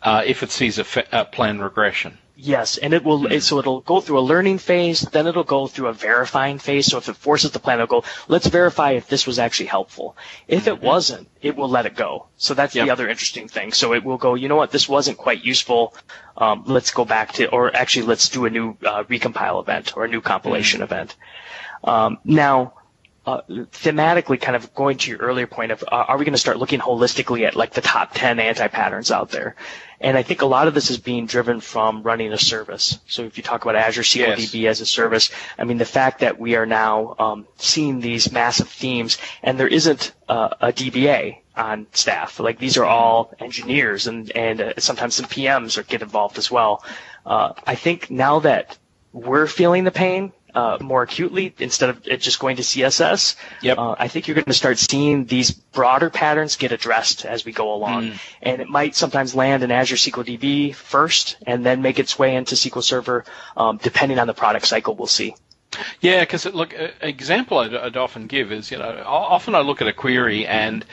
[0.00, 2.16] uh, if it sees a, fa- a plan regression.
[2.44, 3.40] Yes, and it will.
[3.40, 6.86] So it'll go through a learning phase, then it'll go through a verifying phase.
[6.86, 10.16] So if it forces the plan, it'll go, let's verify if this was actually helpful.
[10.48, 10.84] If it mm-hmm.
[10.84, 12.26] wasn't, it will let it go.
[12.38, 12.86] So that's yep.
[12.86, 13.72] the other interesting thing.
[13.72, 15.94] So it will go, you know what, this wasn't quite useful.
[16.36, 20.04] Um, let's go back to, or actually, let's do a new uh, recompile event or
[20.04, 20.92] a new compilation mm-hmm.
[20.92, 21.16] event.
[21.84, 22.74] Um, now,
[23.24, 26.38] uh, thematically, kind of going to your earlier point of, uh, are we going to
[26.38, 29.54] start looking holistically at like the top 10 anti-patterns out there?
[30.02, 32.98] And I think a lot of this is being driven from running a service.
[33.06, 34.78] So if you talk about Azure SQL yes.
[34.78, 38.68] as a service, I mean, the fact that we are now um, seeing these massive
[38.68, 42.40] themes and there isn't uh, a DBA on staff.
[42.40, 46.50] Like these are all engineers and, and uh, sometimes some PMs are get involved as
[46.50, 46.84] well.
[47.24, 48.76] Uh, I think now that
[49.12, 53.36] we're feeling the pain, uh, more acutely instead of it just going to CSS.
[53.62, 53.78] Yep.
[53.78, 57.52] Uh, I think you're going to start seeing these broader patterns get addressed as we
[57.52, 58.10] go along.
[58.10, 58.18] Mm.
[58.42, 62.36] And it might sometimes land in Azure SQL DB first and then make its way
[62.36, 63.24] into SQL Server,
[63.56, 65.34] um, depending on the product cycle we'll see.
[66.00, 69.80] Yeah, because look, an example I'd, I'd, often give is, you know, often I look
[69.80, 70.84] at a query and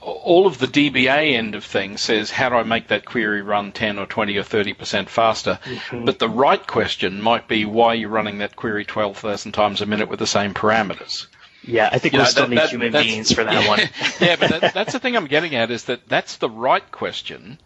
[0.00, 3.72] all of the DBA end of things says, how do I make that query run
[3.72, 5.58] 10 or 20 or 30% faster?
[5.64, 6.04] Mm-hmm.
[6.04, 9.86] But the right question might be, why are you running that query 12,000 times a
[9.86, 11.26] minute with the same parameters?
[11.62, 13.80] Yeah, I think we still that, need that, human beings for that yeah, one.
[14.20, 17.58] yeah, but that, that's the thing I'm getting at is that that's the right question.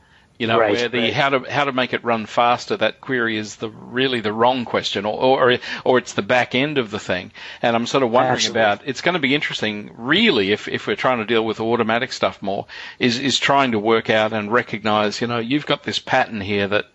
[0.42, 1.14] You know, right, where the right.
[1.14, 4.64] how to how to make it run faster, that query is the really the wrong
[4.64, 7.30] question, or, or or it's the back end of the thing.
[7.62, 8.60] And I'm sort of wondering Absolutely.
[8.60, 8.82] about.
[8.84, 12.42] It's going to be interesting, really, if if we're trying to deal with automatic stuff
[12.42, 12.66] more,
[12.98, 15.20] is is trying to work out and recognize.
[15.20, 16.86] You know, you've got this pattern here that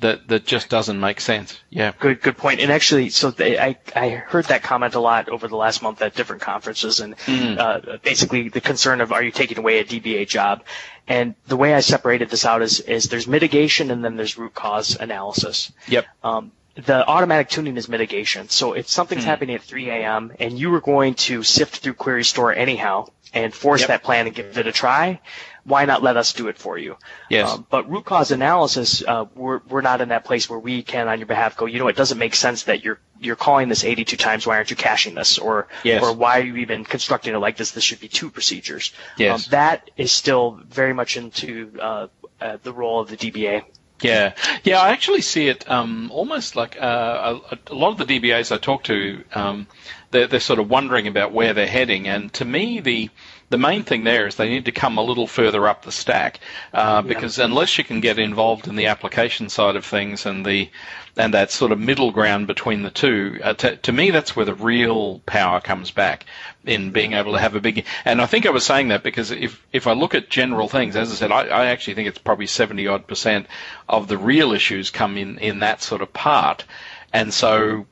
[0.00, 1.58] that that just doesn't make sense.
[1.70, 1.92] Yeah.
[1.98, 2.60] Good, good point.
[2.60, 6.02] And actually, so they, I I heard that comment a lot over the last month
[6.02, 7.58] at different conferences, and Mm.
[7.58, 10.64] uh, basically the concern of are you taking away a DBA job?
[11.06, 14.54] And the way I separated this out is is there's mitigation and then there's root
[14.54, 15.70] cause analysis.
[15.88, 16.06] Yep.
[16.24, 18.48] Um, the automatic tuning is mitigation.
[18.48, 19.28] So if something's Hmm.
[19.30, 20.32] happening at 3 a.m.
[20.40, 23.88] and you were going to sift through Query Store anyhow and force Yep.
[23.88, 25.20] that plan and give it a try,
[25.64, 26.96] why not let us do it for you?
[27.30, 27.50] Yes.
[27.50, 31.08] Um, but root cause analysis, uh, we're, we're not in that place where we can
[31.08, 33.84] on your behalf go, you know, it doesn't make sense that you're you're calling this
[33.84, 34.46] 82 times.
[34.46, 35.38] Why aren't you caching this?
[35.38, 36.02] Or Yes.
[36.02, 37.70] or why are you even constructing it like this?
[37.70, 38.92] This should be two procedures.
[39.16, 39.46] Yes.
[39.46, 42.08] Um, that is still very much into uh,
[42.40, 43.64] uh, the role of the DBA.
[44.02, 44.80] Yeah, yeah.
[44.80, 48.58] I actually see it um, almost like uh, a, a lot of the DBAs I
[48.58, 49.66] talk to, um,
[50.10, 53.08] they're, they're sort of wondering about where they're heading, and to me, the
[53.54, 56.40] the main thing there is they need to come a little further up the stack
[56.72, 60.68] uh, because unless you can get involved in the application side of things and the
[61.16, 64.44] and that sort of middle ground between the two, uh, to, to me that's where
[64.44, 66.26] the real power comes back
[66.64, 67.84] in being able to have a big.
[68.04, 70.96] And I think I was saying that because if if I look at general things,
[70.96, 73.46] as I said, I, I actually think it's probably seventy odd percent
[73.88, 76.64] of the real issues come in in that sort of part,
[77.12, 77.86] and so.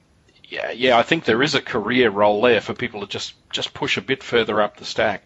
[0.48, 3.72] Yeah, yeah, I think there is a career role there for people to just, just
[3.72, 5.22] push a bit further up the stack.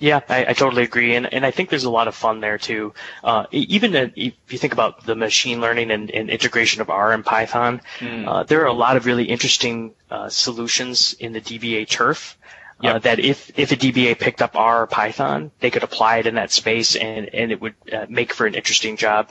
[0.00, 2.56] Yeah, I, I totally agree, and and I think there's a lot of fun there
[2.56, 2.94] too.
[3.22, 7.22] Uh, even if you think about the machine learning and, and integration of R and
[7.24, 7.82] Python,
[8.26, 12.36] uh, there are a lot of really interesting uh, solutions in the DBA turf.
[12.82, 13.02] Uh, Yep.
[13.02, 16.36] that if, if a DBA picked up R or Python, they could apply it in
[16.36, 19.30] that space and, and it would uh, make for an interesting job.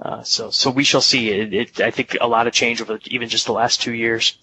[0.00, 1.28] Uh, so so we shall see.
[1.30, 4.38] It, it, I think a lot of change over even just the last two years.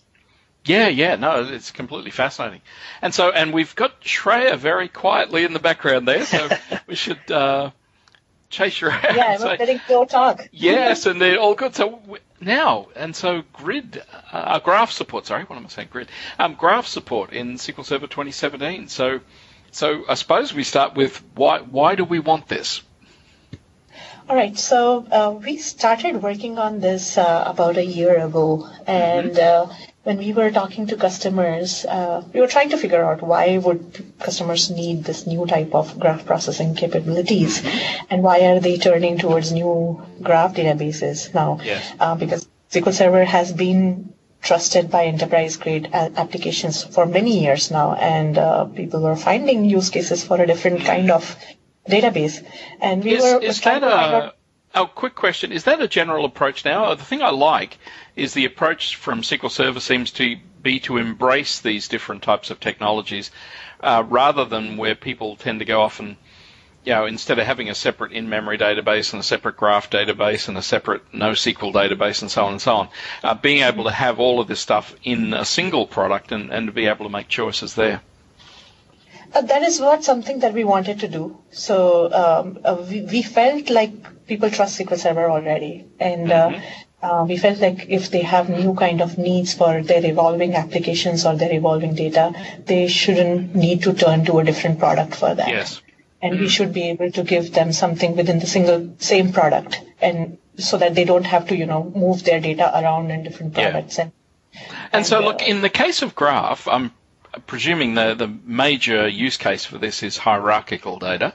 [0.69, 2.61] Yeah, yeah, no, it's completely fascinating.
[3.01, 6.47] And so, and we've got Shreya very quietly in the background there, so
[6.87, 7.71] we should uh,
[8.51, 9.15] chase her out.
[9.15, 10.47] Yeah, we're letting Joe talk.
[10.51, 11.73] yes, and they're all good.
[11.73, 16.07] So w- now, and so grid, uh, graph support, sorry, what am I saying, grid?
[16.37, 18.89] Um, graph support in SQL Server 2017.
[18.89, 19.21] So,
[19.71, 22.83] so I suppose we start with why, why do we want this?
[24.29, 29.39] All right, so uh, we started working on this uh, about a year ago, and
[29.39, 29.65] uh,
[30.03, 34.05] when we were talking to customers, uh, we were trying to figure out why would
[34.19, 37.65] customers need this new type of graph processing capabilities,
[38.11, 41.59] and why are they turning towards new graph databases now?
[41.63, 41.91] Yes.
[41.99, 44.13] Uh, because SQL Server has been
[44.43, 49.89] trusted by enterprise-grade a- applications for many years now, and uh, people were finding use
[49.89, 51.35] cases for a different kind of
[51.89, 52.45] database.
[52.79, 54.35] And we Is, were is that to find out-
[54.75, 55.51] a, a quick question?
[55.51, 56.93] Is that a general approach now?
[56.95, 57.77] The thing I like
[58.15, 62.59] is the approach from SQL Server seems to be to embrace these different types of
[62.59, 63.31] technologies
[63.81, 66.17] uh, rather than where people tend to go off and,
[66.83, 70.57] you know, instead of having a separate in-memory database and a separate graph database and
[70.57, 72.89] a separate NoSQL database and so on and so on,
[73.23, 76.67] uh, being able to have all of this stuff in a single product and, and
[76.67, 78.01] to be able to make choices there.
[79.33, 81.37] Uh, that is what something that we wanted to do.
[81.51, 86.59] So um, uh, we, we felt like people trust SQL Server already, and uh,
[87.01, 91.25] uh, we felt like if they have new kind of needs for their evolving applications
[91.25, 92.33] or their evolving data,
[92.65, 95.47] they shouldn't need to turn to a different product for that.
[95.47, 95.81] Yes.
[96.21, 100.37] And we should be able to give them something within the single same product, and
[100.57, 103.71] so that they don't have to you know move their data around in different Yeah.
[103.71, 104.11] products and
[104.91, 106.91] And so, And, look, uh, in the case of graph, I'm
[107.47, 111.33] presuming the, the major use case for this is hierarchical data.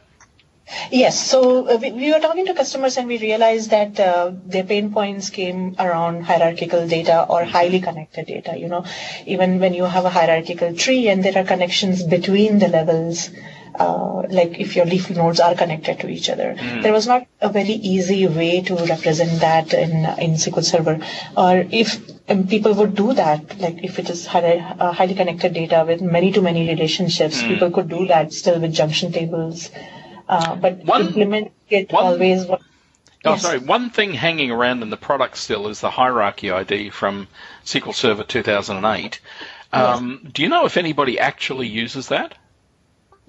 [0.91, 1.23] Yes.
[1.31, 4.93] So uh, we, we were talking to customers and we realized that uh, their pain
[4.93, 8.59] points came around hierarchical data or highly connected data.
[8.59, 8.85] You know,
[9.27, 13.31] even when you have a hierarchical tree and there are connections between the levels,
[13.79, 17.49] uh, like if your leaf nodes are connected to each other, there was not a
[17.51, 21.01] very easy way to represent that in in SQL Server.
[21.37, 25.53] Or if um, people would do that, like if it is highly, uh, highly connected
[25.55, 29.71] data with many to many relationships, people could do that still with junction tables.
[30.29, 32.47] Uh, but One- implement it one- always.
[32.47, 32.59] Oh,
[33.25, 33.43] Yes.
[33.43, 33.59] sorry.
[33.59, 37.27] One thing hanging around in the product still is the hierarchy ID from
[37.65, 39.21] SQL Server 2008.
[39.73, 42.35] Um, Do you know if anybody actually uses that?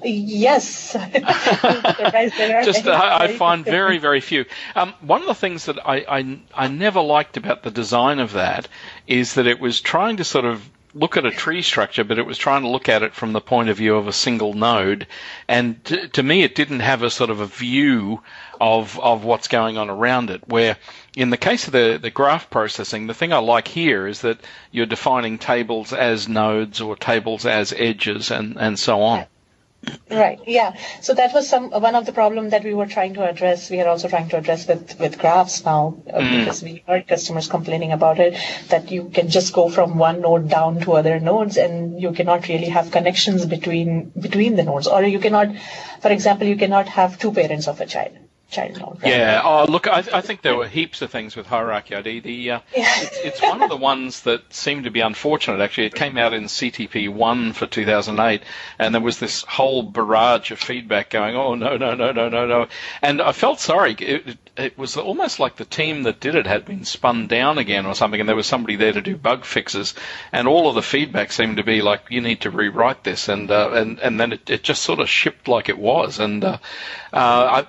[0.04, 0.68] Yes.
[0.92, 4.46] Surprised there are Just uh, I find very very few.
[4.76, 8.34] Um, one of the things that I, I I never liked about the design of
[8.34, 8.68] that
[9.08, 12.26] is that it was trying to sort of look at a tree structure, but it
[12.26, 15.08] was trying to look at it from the point of view of a single node,
[15.48, 18.22] and to, to me it didn't have a sort of a view
[18.60, 20.48] of of what's going on around it.
[20.48, 20.78] Where
[21.16, 24.40] in the case of the the graph processing, the thing I like here is that
[24.72, 29.26] you're defining tables as nodes or tables as edges and and so on.
[30.10, 30.40] Right.
[30.46, 30.76] Yeah.
[31.02, 33.70] So that was some one of the problem that we were trying to address.
[33.70, 36.40] We are also trying to address with with graphs now uh, mm.
[36.40, 38.38] because we heard customers complaining about it
[38.70, 42.48] that you can just go from one node down to other nodes and you cannot
[42.48, 45.56] really have connections between between the nodes, or you cannot,
[46.02, 48.25] for example, you cannot have two parents of a child
[48.58, 49.02] node.
[49.02, 49.12] Right?
[49.12, 49.42] Yeah.
[49.44, 52.20] Oh, look, I, I, think there were heaps of things with hierarchy ID.
[52.22, 52.92] The uh, yeah.
[52.98, 55.62] it's, it's, one of the ones that seemed to be unfortunate.
[55.62, 58.42] Actually, it came out in CTP one for 2008,
[58.80, 62.46] and there was this whole barrage of feedback going, "Oh no, no, no, no, no,
[62.46, 62.68] no,"
[63.02, 63.96] and I felt sorry.
[64.00, 67.58] It, it, it was almost like the team that did it had been spun down
[67.58, 69.94] again or something, and there was somebody there to do bug fixes,
[70.32, 73.52] and all of the feedback seemed to be like, "You need to rewrite this," and
[73.52, 76.58] uh, and and then it, it just sort of shipped like it was, and uh,
[77.14, 77.66] uh, I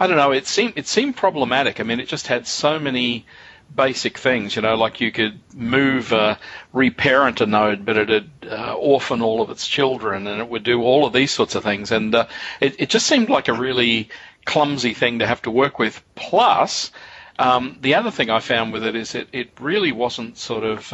[0.00, 0.32] I don't know.
[0.32, 1.78] It seemed it seemed problematic.
[1.78, 3.26] I mean, it just had so many
[3.74, 6.36] basic things, you know, like you could move, uh,
[6.72, 10.82] reparent a node, but it'd uh, orphan all of its children, and it would do
[10.82, 11.92] all of these sorts of things.
[11.92, 12.26] And uh,
[12.60, 14.08] it, it just seemed like a really
[14.46, 16.02] clumsy thing to have to work with.
[16.14, 16.90] Plus,
[17.38, 20.92] um, the other thing I found with it is it, it really wasn't sort of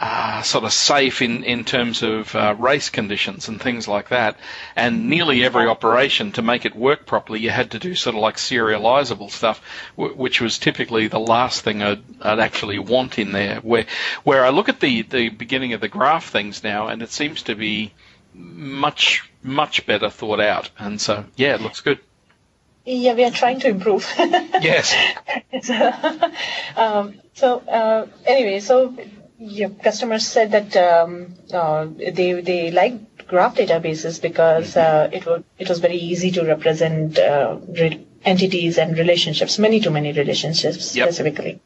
[0.00, 4.36] uh, sort of safe in, in terms of uh, race conditions and things like that.
[4.74, 8.22] And nearly every operation, to make it work properly, you had to do sort of
[8.22, 9.60] like serializable stuff,
[9.96, 13.60] w- which was typically the last thing I'd, I'd, actually want in there.
[13.60, 13.86] Where
[14.24, 17.42] where I look at the, the beginning of the graph things now, and it seems
[17.44, 17.92] to be
[18.34, 20.70] much much better thought out.
[20.78, 22.00] And so yeah, it looks good.
[22.84, 24.10] Yeah, we are trying to improve.
[24.18, 24.92] yes.
[26.76, 28.92] um, so uh, anyway, so
[29.42, 35.42] yeah, customers said that um, uh, they they liked graph databases because uh, it was
[35.58, 40.94] it was very easy to represent uh, re- entities and relationships, many to many relationships
[40.94, 41.08] yep.
[41.08, 41.60] specifically.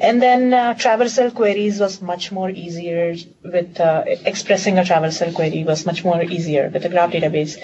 [0.00, 3.14] And then uh, traversal queries was much more easier
[3.44, 7.56] with uh, expressing a traversal query was much more easier with the graph database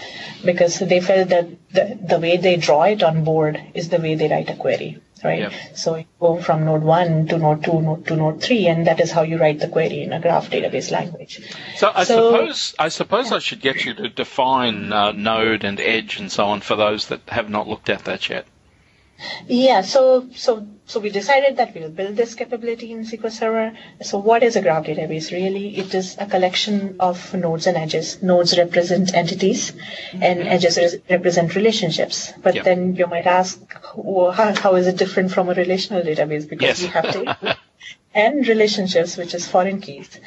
[0.45, 4.15] because they felt that the, the way they draw it on board is the way
[4.15, 5.41] they write a query right?
[5.41, 5.53] Yep.
[5.75, 9.01] So you go from node 1 to node 2 node to node 3 and that
[9.01, 11.41] is how you write the query in a graph database language.
[11.77, 13.37] So I so, suppose I suppose yeah.
[13.37, 17.09] I should get you to define uh, node and edge and so on for those
[17.09, 18.47] that have not looked at that yet.
[19.47, 23.77] Yeah, so so so we decided that we'll build this capability in SQL Server.
[24.03, 25.77] So what is a graph database really?
[25.77, 28.23] It is a collection of nodes and edges.
[28.23, 30.23] Nodes represent entities, mm-hmm.
[30.23, 32.33] and edges represent relationships.
[32.43, 32.65] But yep.
[32.65, 33.61] then you might ask,
[33.97, 36.49] well, how, how is it different from a relational database?
[36.49, 36.83] Because yes.
[36.83, 37.59] we have data
[38.15, 40.21] and relationships, which is foreign keys.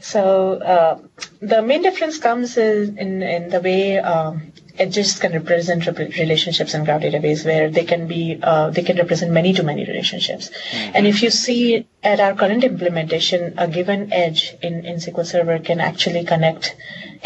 [0.00, 0.98] So uh,
[1.40, 3.98] the main difference comes in in, in the way.
[3.98, 5.86] Um, edges can represent
[6.18, 9.84] relationships in graph database where they can be uh, they can represent many to many
[9.84, 10.96] relationships mm-hmm.
[10.96, 15.58] and if you see at our current implementation a given edge in, in sql server
[15.58, 16.76] can actually connect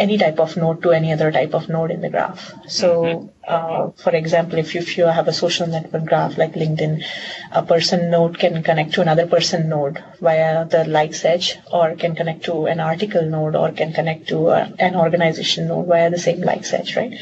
[0.05, 3.27] any type of node to any other type of node in the graph so mm-hmm.
[3.55, 7.03] uh, for example if you, if you have a social network graph like linkedin
[7.53, 12.15] a person node can connect to another person node via the likes edge or can
[12.15, 16.11] connect to an article node or can connect to a, uh, an organization node via
[16.11, 17.15] the same likes edge right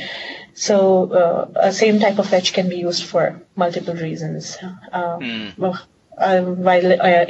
[0.59, 0.77] so
[1.13, 4.59] uh, a same type of edge can be used for multiple reasons.
[4.93, 5.79] Uh, mm.
[6.19, 7.27] uh, while uh,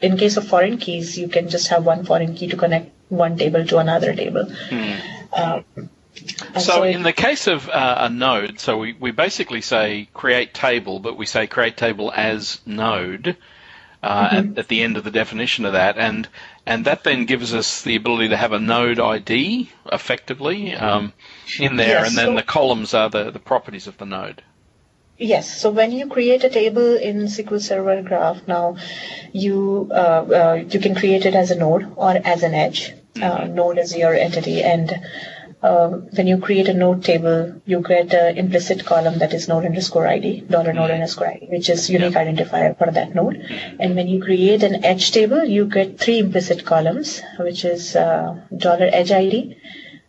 [0.00, 3.36] in case of foreign keys, you can just have one foreign key to connect one
[3.36, 4.46] table to another table.
[4.68, 5.00] Mm.
[5.34, 5.64] So,
[6.58, 10.98] so, in the case of uh, a node, so we, we basically say create table,
[10.98, 13.36] but we say create table as node
[14.02, 14.52] uh, mm-hmm.
[14.52, 16.28] at, at, the end of the definition of that, and
[16.64, 21.12] and that then gives us the ability to have a node ID effectively um,
[21.58, 24.42] in there, and then so the columns are the, the properties of the node.
[25.18, 25.60] Yes.
[25.60, 28.76] So when you create a table in SQL Server Graph, now
[29.32, 32.92] you uh, uh, you can create it as a node or as an edge.
[33.16, 33.54] Uh, mm-hmm.
[33.54, 34.92] node is your entity, and
[35.62, 39.64] um, when you create a node table, you get an implicit column that is node
[39.64, 40.94] underscore ID, dollar node mm-hmm.
[40.94, 43.36] underscore ID, which is unique identifier for that node.
[43.80, 48.38] And when you create an edge table, you get three implicit columns, which is uh,
[48.54, 49.56] dollar edge ID.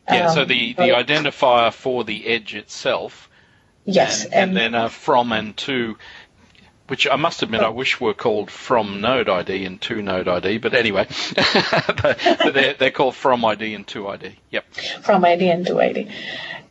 [0.09, 3.26] Yeah, um, so the, the identifier for the edge itself.
[3.87, 4.25] Yes.
[4.25, 5.97] And, and, and then a from and to
[6.87, 10.57] which I must admit I wish were called from node ID and to node ID,
[10.59, 11.07] but anyway,
[12.53, 14.37] they're, they're called from ID and to ID.
[14.51, 14.73] Yep.
[15.01, 16.09] From ID and to ID.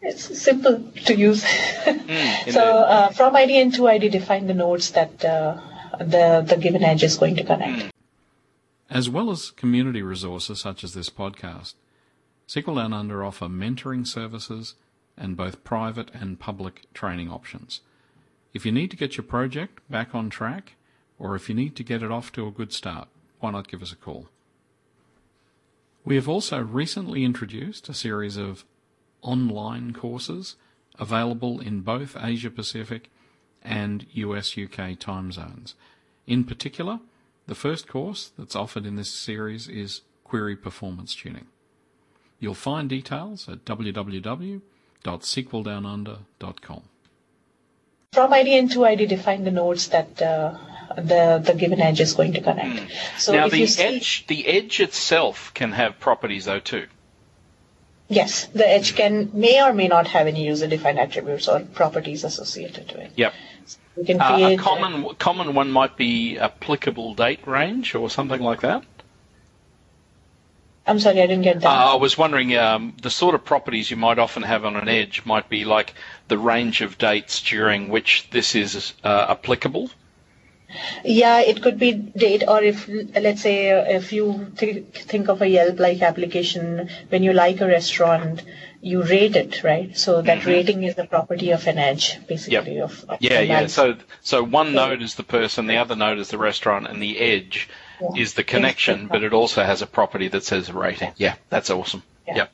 [0.01, 1.45] It's simple to use.
[1.45, 5.59] Mm, so uh, from ID and to ID define the nodes that uh,
[5.99, 7.85] the the given edge is going to connect.
[7.85, 7.91] Mm.
[8.89, 11.75] As well as community resources such as this podcast,
[12.49, 14.77] SQL Down Under offer mentoring services
[15.17, 17.81] and both private and public training options.
[18.53, 20.77] If you need to get your project back on track,
[21.19, 23.09] or if you need to get it off to a good start,
[23.41, 24.29] why not give us a call?
[26.05, 28.65] We have also recently introduced a series of
[29.23, 30.57] online courses
[30.99, 33.11] available in both Asia Pacific
[33.63, 35.75] and US UK time zones.
[36.27, 37.01] In particular,
[37.47, 41.47] the first course that's offered in this series is Query Performance Tuning.
[42.39, 43.65] You'll find details at
[45.05, 46.83] www.sqldownunder.com.
[48.13, 50.57] From ID and to ID define the nodes that uh,
[50.97, 52.81] the the given edge is going to connect.
[52.81, 53.21] Mm.
[53.21, 56.87] So now the see, edge the edge itself can have properties though too.
[58.09, 62.25] Yes, the edge can may or may not have any user defined attributes or properties
[62.25, 63.13] associated to it.
[63.17, 63.35] Yep.
[63.67, 68.09] So can create uh, a common a, common one might be applicable date range or
[68.09, 68.85] something like that.
[70.87, 71.69] I'm sorry, I didn't get that.
[71.69, 74.89] Uh, I was wondering um, the sort of properties you might often have on an
[74.89, 75.95] edge might be like
[76.29, 79.91] the range of dates during which this is uh, applicable.
[81.05, 85.49] Yeah, it could be date, or if let's say if you th- think of a
[85.49, 88.43] Yelp-like application, when you like a restaurant,
[88.81, 89.97] you rate it, right?
[89.97, 90.49] So that mm-hmm.
[90.49, 92.77] rating is the property of an edge, basically.
[92.77, 92.85] Yep.
[92.85, 93.67] Of, of yeah, yeah.
[93.69, 97.19] So so one node is the person, the other node is the restaurant, and the
[97.19, 97.69] edge
[98.01, 98.23] yeah.
[98.23, 101.13] is the connection, but it also has a property that says rating.
[101.17, 102.03] Yeah, that's awesome.
[102.27, 102.37] Yeah.
[102.37, 102.53] Yep.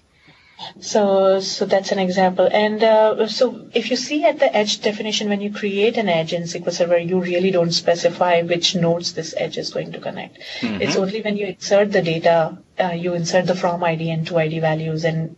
[0.80, 2.48] So, so that's an example.
[2.50, 6.32] And uh, so if you see at the edge definition, when you create an edge
[6.32, 10.38] in SQL Server, you really don't specify which nodes this edge is going to connect.
[10.60, 10.82] Mm-hmm.
[10.82, 14.38] It's only when you insert the data, uh, you insert the from ID and to
[14.38, 15.36] ID values, and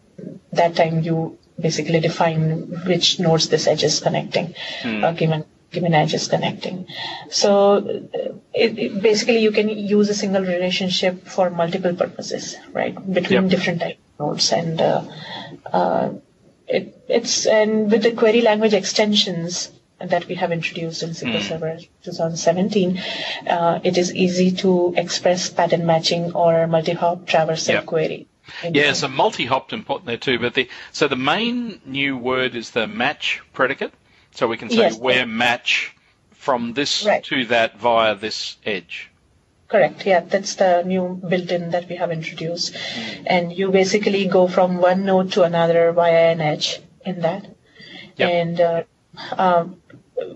[0.53, 5.05] that time you basically define which nodes this edge is connecting, mm.
[5.05, 5.45] uh, given
[5.77, 6.87] is connecting.
[7.31, 7.77] So
[8.53, 12.95] it, it basically you can use a single relationship for multiple purposes, right?
[13.13, 13.51] Between yep.
[13.51, 15.05] different type nodes and uh,
[15.73, 16.11] uh,
[16.67, 21.49] it, it's and with the query language extensions that we have introduced in SQL mm.
[21.49, 22.99] Server 2017,
[23.47, 27.87] uh, it is easy to express pattern matching or multi-hop traversal yep.
[27.87, 28.27] query.
[28.63, 30.39] Yeah, so multi-hopped important there too.
[30.39, 33.93] But the so the main new word is the match predicate.
[34.35, 35.95] So we can say yes, where match
[36.33, 37.23] from this right.
[37.25, 39.11] to that via this edge.
[39.69, 40.05] Correct.
[40.05, 43.23] Yeah, that's the new built-in that we have introduced, mm.
[43.27, 47.47] and you basically go from one node to another via an edge in that.
[48.17, 48.31] Yep.
[48.31, 48.83] And uh,
[49.39, 49.81] um,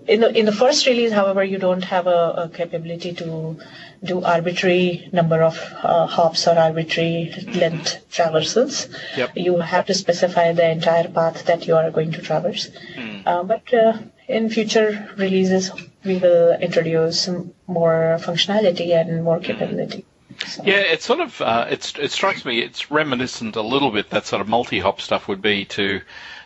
[0.07, 3.59] in the in the first release, however, you don't have a, a capability to
[4.03, 8.87] do arbitrary number of uh, hops or arbitrary length traversals.
[9.17, 9.31] Yep.
[9.35, 12.69] You have to specify the entire path that you are going to traverse.
[12.95, 13.23] Mm.
[13.25, 13.97] Uh, but uh,
[14.27, 15.71] in future releases,
[16.05, 17.27] we will introduce
[17.67, 20.05] more functionality and more capability.
[20.45, 20.63] So.
[20.63, 24.25] Yeah, it's sort of uh, it's it strikes me it's reminiscent a little bit that
[24.25, 26.01] sort of multi-hop stuff would be to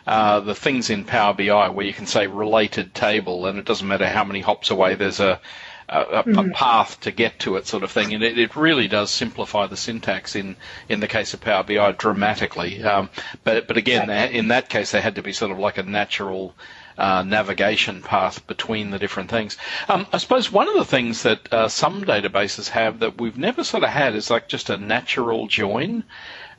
[0.06, 3.86] uh, the things in Power BI where you can say related table and it doesn't
[3.86, 5.40] matter how many hops away there's a
[5.88, 6.38] a, mm-hmm.
[6.38, 8.14] a, path to get to it, sort of thing.
[8.14, 10.56] And it, it, really does simplify the syntax in,
[10.88, 12.82] in the case of Power BI dramatically.
[12.82, 13.10] Um,
[13.42, 14.30] but but again, right.
[14.30, 16.54] in that case, there had to be sort of like a natural.
[16.96, 19.58] Uh, navigation path between the different things.
[19.88, 23.64] Um, I suppose one of the things that uh, some databases have that we've never
[23.64, 26.04] sort of had is like just a natural join.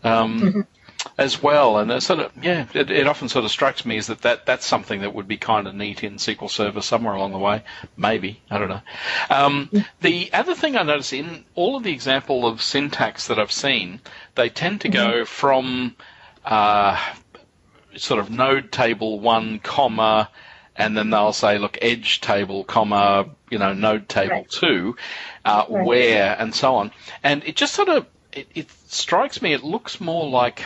[0.03, 0.61] Um, mm-hmm
[1.17, 1.77] as well.
[1.77, 4.45] And it sort of, yeah, it, it, often sort of strikes me as that, that
[4.45, 7.63] that's something that would be kind of neat in SQL Server somewhere along the way.
[7.97, 8.41] Maybe.
[8.49, 8.81] I don't know.
[9.29, 9.69] Um,
[10.01, 14.01] the other thing I notice in all of the example of syntax that I've seen,
[14.35, 15.25] they tend to go mm-hmm.
[15.25, 15.95] from
[16.43, 16.99] uh,
[17.97, 20.29] sort of node table one, comma,
[20.75, 24.49] and then they'll say, look, edge table, comma, you know, node table right.
[24.49, 24.95] two,
[25.45, 25.85] uh, right.
[25.85, 26.91] where, and so on.
[27.23, 30.65] And it just sort of, it, it strikes me, it looks more like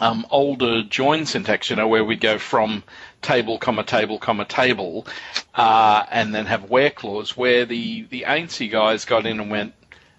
[0.00, 2.82] um, older join syntax, you know, where we'd go from
[3.22, 5.06] table, comma, table, comma, table,
[5.54, 9.74] uh, and then have where clause, where the, the ANSI guys got in and went,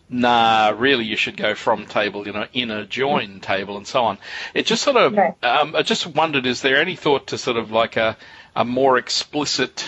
[0.08, 4.04] nah, really you should go from table, you know, in a join table and so
[4.04, 4.18] on.
[4.54, 7.72] It just sort of, um, I just wondered, is there any thought to sort of
[7.72, 8.18] like a,
[8.56, 9.84] a more explicit,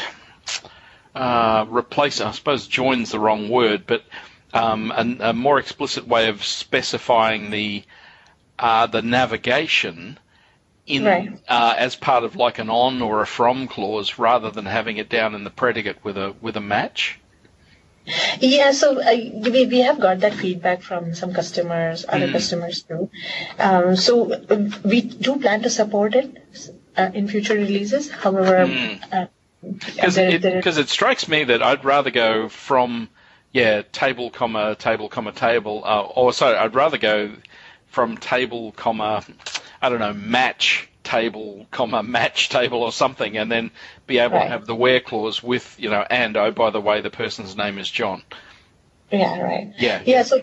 [1.13, 4.03] uh, replace, I suppose join's the wrong word, but,
[4.53, 7.83] um, a, a more explicit way of specifying the,
[8.63, 10.17] uh, the navigation
[10.87, 11.37] in right.
[11.49, 15.09] uh, as part of like an on or a from clause rather than having it
[15.09, 17.19] down in the predicate with a with a match.
[18.39, 22.31] Yeah, so uh, we, we have got that feedback from some customers, other mm.
[22.31, 23.09] customers too.
[23.59, 26.29] Um, so uh, we do plan to support it
[26.97, 28.09] uh, in future releases.
[28.09, 28.65] However,
[29.61, 30.33] because mm.
[30.33, 33.09] it, it, it, strikes me that I'd rather go from
[33.51, 37.31] yeah table comma table comma table, uh, or sorry, I'd rather go
[37.93, 39.23] from table, comma,
[39.79, 43.69] I don't know, match table, comma, match table or something, and then
[44.07, 44.45] be able right.
[44.45, 47.55] to have the where clause with, you know, and oh, by the way, the person's
[47.55, 48.23] name is John.
[49.11, 49.73] Yeah, right.
[49.77, 50.01] Yeah.
[50.05, 50.23] Yeah.
[50.23, 50.41] So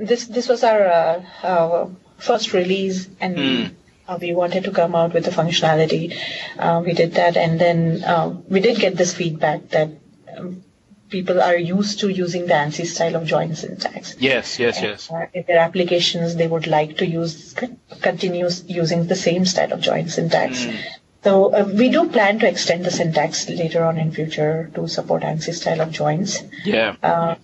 [0.00, 3.70] this this was our, uh, our first release, and mm.
[4.08, 6.18] Uh, we wanted to come out with the functionality.
[6.58, 9.88] Uh, we did that, and then uh, we did get this feedback that
[10.36, 10.64] um,
[11.10, 14.16] people are used to using the ANSI style of join syntax.
[14.18, 15.10] Yes, yes, yes.
[15.10, 17.54] Uh, in their applications, they would like to use
[18.00, 20.64] continue using the same style of join syntax.
[20.64, 20.76] Hmm.
[21.22, 25.22] So uh, we do plan to extend the syntax later on in future to support
[25.22, 26.42] ANSI style of joins.
[26.64, 26.96] Yeah.
[27.02, 27.34] Uh,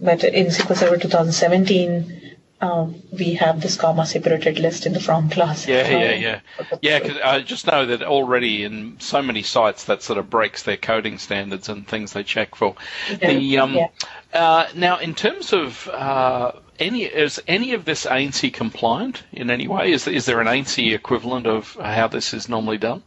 [0.00, 2.23] but in SQL Server 2017,
[2.60, 5.66] uh, we have this comma separated list in the from clause.
[5.66, 6.40] Yeah, Uh, yeah, yeah,
[6.80, 6.98] yeah.
[6.98, 10.76] Because I just know that already in so many sites that sort of breaks their
[10.76, 12.74] coding standards and things they check for.
[13.20, 13.88] The um, yeah.
[14.32, 19.68] uh, now in terms of uh, any is any of this ANSI compliant in any
[19.68, 19.92] way?
[19.92, 23.02] Is is there an ANSI equivalent of how this is normally done?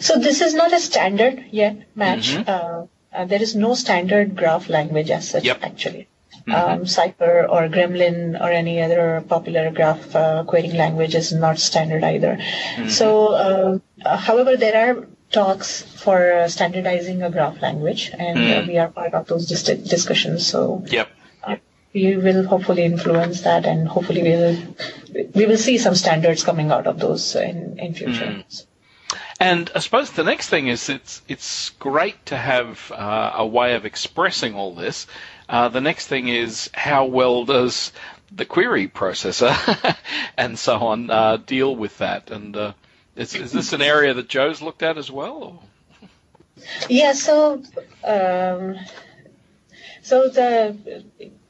[0.00, 2.32] So this is not a standard yet match.
[2.34, 2.48] Mhm.
[2.48, 5.58] Uh, uh, there is no standard graph language as such, Yep.
[5.62, 6.08] actually.
[6.52, 12.02] Um, Cypher or Gremlin or any other popular graph uh, querying language is not standard
[12.02, 12.38] either.
[12.88, 13.28] So,
[14.04, 18.88] uh, however, there are talks for uh, standardizing a graph language, and uh, we are
[18.88, 20.46] part of those dis- discussions.
[20.46, 21.08] So, Yep.
[21.44, 21.56] uh,
[21.94, 24.56] we will hopefully influence that, and hopefully we will
[25.34, 28.44] we will see some standards coming out of those in in future.
[29.40, 33.74] And I suppose the next thing is it's it's great to have uh, a way
[33.74, 35.06] of expressing all this.
[35.52, 37.92] Uh, the next thing is how well does
[38.34, 39.54] the query processor
[40.38, 42.30] and so on uh, deal with that?
[42.30, 42.72] And uh,
[43.16, 45.62] is, is this an area that Joe's looked at as well?
[46.88, 47.62] Yeah, so
[48.02, 48.78] um,
[50.02, 51.04] so the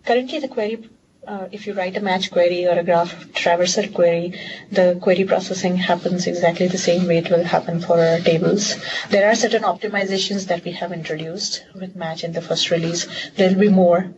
[0.04, 0.90] currently the query,
[1.26, 4.38] uh, if you write a match query or a graph traversal query,
[4.70, 8.76] the query processing happens exactly the same way it will happen for our tables.
[9.10, 13.06] There are certain optimizations that we have introduced with match in the first release.
[13.36, 14.12] There will be more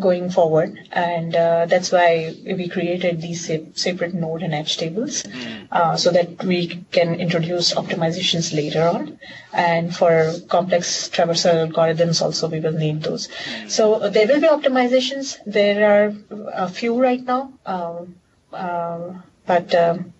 [0.00, 5.24] going forward, and uh, that's why we created these separate node and edge tables
[5.70, 9.18] uh, so that we can introduce optimizations later on.
[9.52, 13.28] And for complex traversal algorithms, also we will need those.
[13.68, 15.38] So uh, there will be optimizations.
[15.46, 16.14] There are
[16.54, 18.16] a few right now, um,
[18.52, 20.12] um, but um,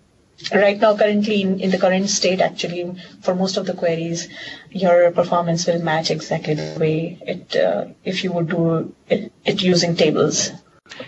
[0.53, 4.29] right now, currently in, in the current state, actually, for most of the queries,
[4.71, 9.61] your performance will match exactly the way it uh, if you would do it, it
[9.61, 10.51] using tables.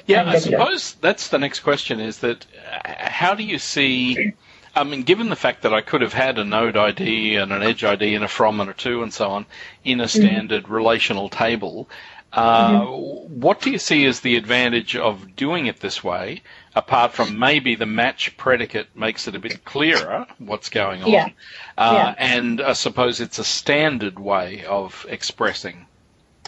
[0.05, 4.33] Yeah, I suppose that's the next question is that uh, how do you see,
[4.75, 7.61] I mean, given the fact that I could have had a node ID and an
[7.61, 9.45] edge ID and a from and a to and so on
[9.83, 11.89] in a standard relational table,
[12.35, 16.41] uh, what do you see as the advantage of doing it this way,
[16.75, 21.09] apart from maybe the match predicate makes it a bit clearer what's going on?
[21.09, 21.29] Yeah.
[21.77, 22.15] Uh, Yeah.
[22.17, 25.85] And I suppose it's a standard way of expressing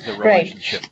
[0.05, 0.81] the relationship.
[0.81, 0.91] Right.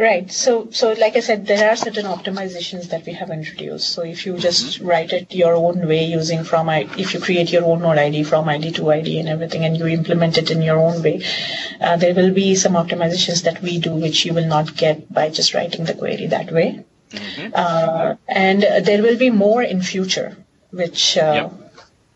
[0.00, 0.30] Right.
[0.30, 3.90] So, so like I said, there are certain optimizations that we have introduced.
[3.90, 7.50] So if you just write it your own way using from I, if you create
[7.50, 10.62] your own node ID from ID to ID and everything, and you implement it in
[10.62, 11.24] your own way,
[11.80, 15.30] uh, there will be some optimizations that we do which you will not get by
[15.30, 16.84] just writing the query that way.
[17.54, 20.36] Uh, and uh, there will be more in future,
[20.70, 21.48] which uh,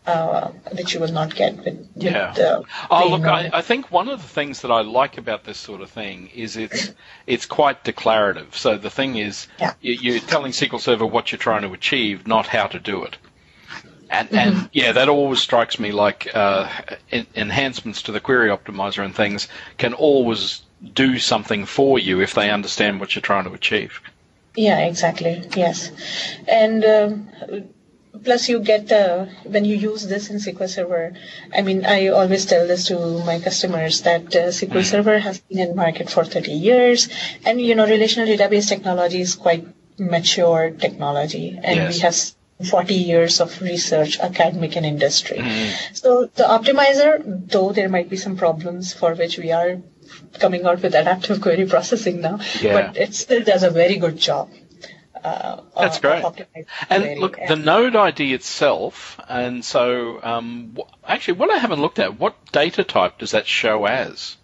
[0.05, 1.65] uh, which you will not get with,
[1.95, 2.33] with Yeah.
[2.33, 3.25] the Oh, look.
[3.25, 6.29] I, I think one of the things that I like about this sort of thing
[6.35, 6.91] is it's
[7.25, 8.55] it's quite declarative.
[8.55, 9.73] So the thing is, Yeah.
[9.81, 13.17] you, you're telling SQL Server what you're trying to achieve, not how to do it.
[14.09, 14.65] And, Mm-hmm.
[14.73, 16.69] yeah, that always strikes me like uh,
[17.11, 19.47] en- enhancements to the query optimizer and things
[19.79, 20.61] can always
[20.93, 24.01] do something for you if they understand what you're trying to achieve.
[24.55, 25.43] Yeah, exactly.
[25.55, 25.91] Yes,
[26.47, 27.29] and um,
[28.23, 31.13] plus you get uh, when you use this in SQL Server.
[31.55, 35.59] I mean, I always tell this to my customers that uh, SQL Server has been
[35.59, 37.09] in market for 30 years,
[37.45, 39.65] and you know, relational database technology is quite
[39.97, 41.93] mature technology, and Yes.
[41.95, 45.41] we have 40 years of research, academic and industry.
[45.93, 49.77] So the optimizer, though there might be some problems for which we are
[50.39, 52.73] coming out with adaptive query processing now, Yeah.
[52.73, 54.49] but it still does a very good job.
[55.23, 56.23] Uh, That's great.
[56.89, 57.19] And query.
[57.19, 60.77] look, the node ID itself, and so um,
[61.07, 64.35] actually, what I haven't looked at, what data type does that show as?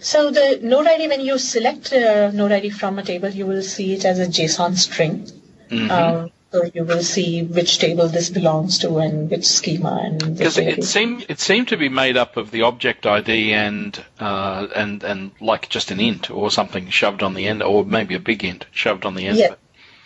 [0.00, 3.62] So the node ID, when you select uh, node ID from a table, you will
[3.62, 5.26] see it as a JSON string.
[5.68, 5.90] Mm-hmm.
[5.90, 10.56] Um, so you will see which table this belongs to and which schema and Because
[10.56, 15.02] it seemed it seemed to be made up of the object ID and uh, and
[15.02, 18.44] and like just an int or something shoved on the end, or maybe a big
[18.44, 19.38] int shoved on the end.
[19.38, 19.54] Yeah.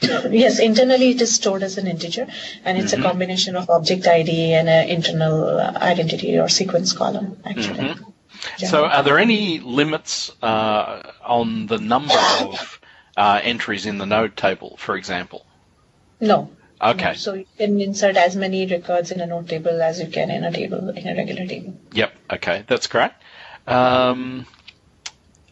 [0.31, 2.27] Yes, internally it is stored as an integer,
[2.65, 3.05] and it's Mm-hmm.
[3.05, 7.91] a combination of object ID and an internal uh, identity or sequence column, actually.
[7.91, 8.11] Mm-hmm.
[8.59, 8.69] Yeah.
[8.69, 12.81] So, are there any limits uh, on the number of
[13.17, 15.47] uh, entries in the node table, for example?
[16.23, 16.49] No,
[16.85, 17.15] Okay.
[17.15, 20.43] So you can insert as many records in a node table as you can in
[20.43, 21.75] a table, in a regular table.
[21.93, 22.13] Yep.
[22.33, 23.13] Okay, that's great.
[23.69, 24.47] Um,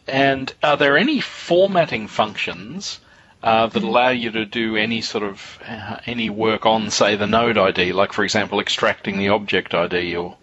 [0.08, 2.98] and are there any formatting functions
[3.44, 7.28] uh, that allow you to do any sort of uh, any work on, say, the
[7.28, 10.36] node ID, like for example, extracting the object ID or?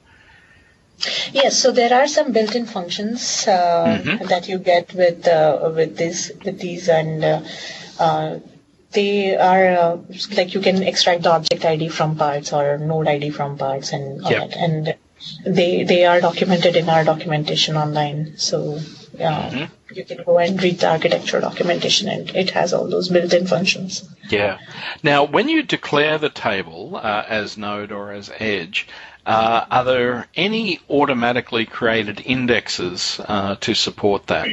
[1.33, 4.29] Yes, so there are some built-in functions uh, Mhm.
[4.29, 7.41] that you get with uh, with this with these, and uh,
[7.99, 8.39] uh,
[8.91, 9.97] they are uh,
[10.35, 14.23] like you can extract the object ID from parts or node ID from parts, and
[14.23, 14.49] all Yep.
[14.49, 14.57] that.
[14.57, 14.95] and
[15.45, 18.33] they they are documented in our documentation online.
[18.37, 18.79] So
[19.19, 19.69] uh, Mhm.
[19.93, 24.07] you can go and read the architecture documentation, and it has all those built-in functions.
[24.29, 24.59] Yeah.
[25.01, 28.87] Now, when you declare the table uh, as node or as edge,
[29.25, 34.47] uh, are there any automatically created indexes uh, to support that?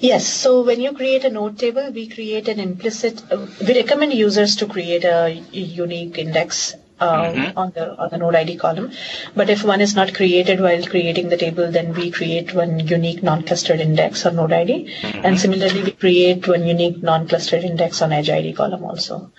[0.00, 0.26] Yes.
[0.26, 3.22] So when you create a node table, we create an implicit.
[3.30, 7.52] Uh, we recommend users to create a unique index uh, Mhm.
[7.56, 8.90] on the on the node ID column.
[9.34, 13.22] But if one is not created while creating the table, then we create one unique
[13.22, 14.76] non-clustered index on node ID,
[15.24, 19.30] and similarly we create one unique non-clustered index on edge ID column also.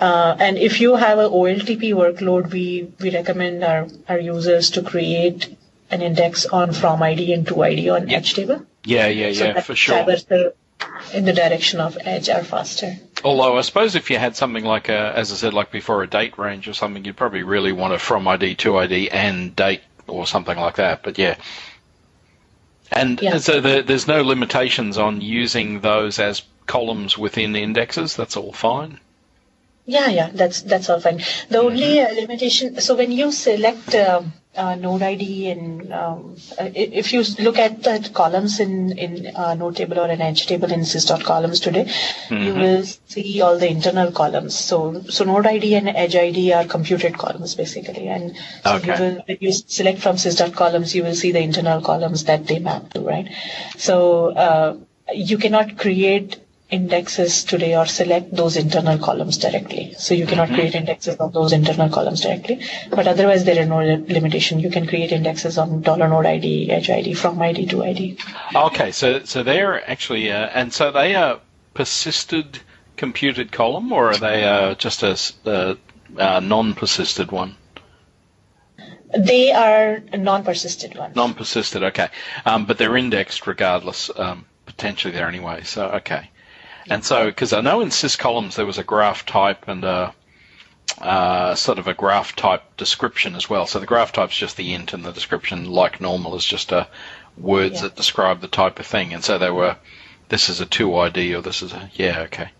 [0.00, 4.82] Uh, and if you have a OLTP workload, we, we recommend our, our users to
[4.82, 5.54] create
[5.90, 8.62] an index on from ID and to ID on edge table.
[8.84, 10.06] Yeah, yeah, So yeah, that for sure.
[11.12, 12.96] in the direction of edge are faster.
[13.22, 16.06] Although I suppose if you had something like a, as I said, like before a
[16.06, 19.82] date range or something, you'd probably really want a from ID to ID and date
[20.06, 21.02] or something like that.
[21.02, 21.36] But yeah.
[22.90, 23.38] And Yeah.
[23.38, 28.16] so the, there's no limitations on using those as columns within indexes.
[28.16, 28.98] That's all fine.
[29.86, 31.20] Yeah, yeah, that's that's all fine.
[31.48, 36.68] The only uh, limitation, so when you select um uh, node ID and um, uh,
[36.74, 40.70] if you look at the columns in in uh, node table or an edge table
[40.70, 41.88] in sys.columns today,
[42.30, 44.54] you will see all the internal columns.
[44.58, 49.00] So so node ID and edge ID are computed columns basically, and so you Okay.
[49.00, 52.92] will when you select from sys.columns, you will see the internal columns that they map
[52.92, 53.28] to, right?
[53.78, 54.76] So uh,
[55.14, 56.38] you cannot create
[56.70, 59.94] indexes today or select those internal columns directly.
[59.98, 62.64] So you cannot create indexes of those internal columns directly.
[62.90, 64.60] But otherwise, there are no limitation.
[64.60, 68.18] You can create indexes on dollar node ID, edge ID, from ID to ID.
[68.54, 71.40] Okay, so so they're actually, uh, and so they are
[71.74, 72.60] persisted
[72.96, 75.74] computed column, or are they uh, just a, uh,
[76.18, 77.56] uh, non-persisted one?
[79.16, 81.16] They are non-persisted ones.
[81.16, 82.08] Non-persisted, okay,
[82.44, 84.10] um, but they're indexed regardless.
[84.14, 85.62] Um, potentially there anyway.
[85.64, 86.30] So okay,
[86.88, 90.14] and so because I know in sys columns there was a graph type and a
[91.00, 93.66] uh, sort of a graph type description as well.
[93.66, 96.86] So the graph type's just the int, and the description, like normal, is just uh,
[97.38, 97.82] words Yeah.
[97.82, 99.14] that describe the type of thing.
[99.14, 99.76] And so they were,
[100.28, 102.50] this is a two ID or this is a yeah okay.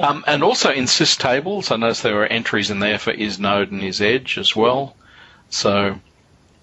[0.00, 3.38] Um, and also in sys tables, I noticed there were entries in there for is
[3.40, 4.94] node and is edge as well.
[5.50, 5.98] So.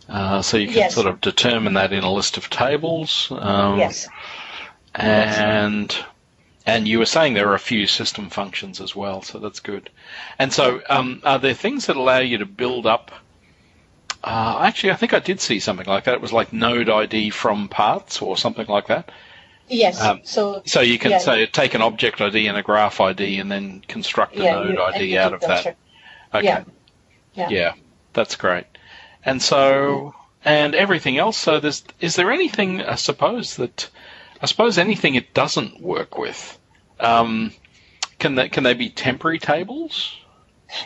[0.08, 0.94] Uh, so you can Yes.
[0.94, 3.28] sort of determine that in a list of tables.
[3.32, 4.08] Um, Yes.
[4.94, 5.96] and
[6.66, 9.90] and you were saying there are a few system functions as well, so that's good.
[10.40, 13.12] And so, um, are there things that allow you to build up?
[14.24, 16.16] Uh, actually, I think I did see something like that.
[16.16, 19.12] It was like node ID from parts or something like that.
[19.68, 20.02] Yes.
[20.02, 21.18] Um, so So you can Yeah.
[21.20, 24.74] say take an object ID and a graph ID and then construct a yeah, node
[24.76, 25.76] you- ID out of that.
[26.34, 26.44] Okay.
[26.44, 26.64] Yeah.
[27.36, 27.50] Yeah.
[27.50, 27.74] Yeah,
[28.14, 28.66] that's great.
[29.24, 30.14] And so,
[30.44, 31.38] and everything else.
[31.38, 32.82] So, there's is there anything?
[32.82, 33.90] I suppose that,
[34.46, 36.60] I suppose anything it doesn't work with.
[37.00, 37.52] Um,
[38.20, 40.16] can they can they be temporary tables?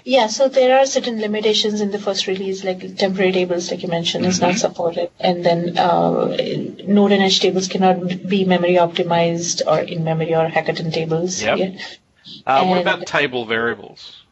[0.05, 3.89] Yeah, so there are certain limitations in the first release, like temporary tables, like you
[3.89, 4.47] mentioned, is Mm-hmm.
[4.47, 5.11] not supported.
[5.19, 6.37] And then uh,
[6.87, 11.41] node and edge tables cannot be memory optimized or in memory or Hekaton tables.
[11.43, 11.57] Yep.
[11.57, 11.77] Yeah.
[12.47, 14.23] Uh, what about table variables?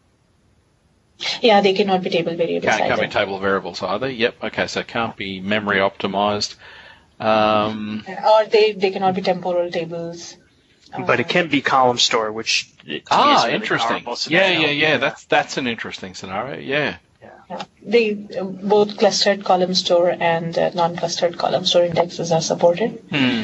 [1.41, 4.09] yeah, they cannot be table variables Can't, can't be table variables either.
[4.09, 4.41] Yep.
[4.45, 6.55] Okay, so it can't be memory optimized.
[7.19, 10.35] Um, or they, they cannot be temporal tables.
[11.05, 14.03] But it can be column store, which is ah, really interesting.
[14.03, 14.97] powerful Yeah, yeah, yeah.
[14.97, 16.59] That's that's an interesting scenario.
[16.59, 16.97] Yeah.
[17.21, 17.63] Yeah.
[17.81, 23.03] They uh, both clustered column store and uh, non-clustered column store indexes are supported.
[23.09, 23.43] Hmm.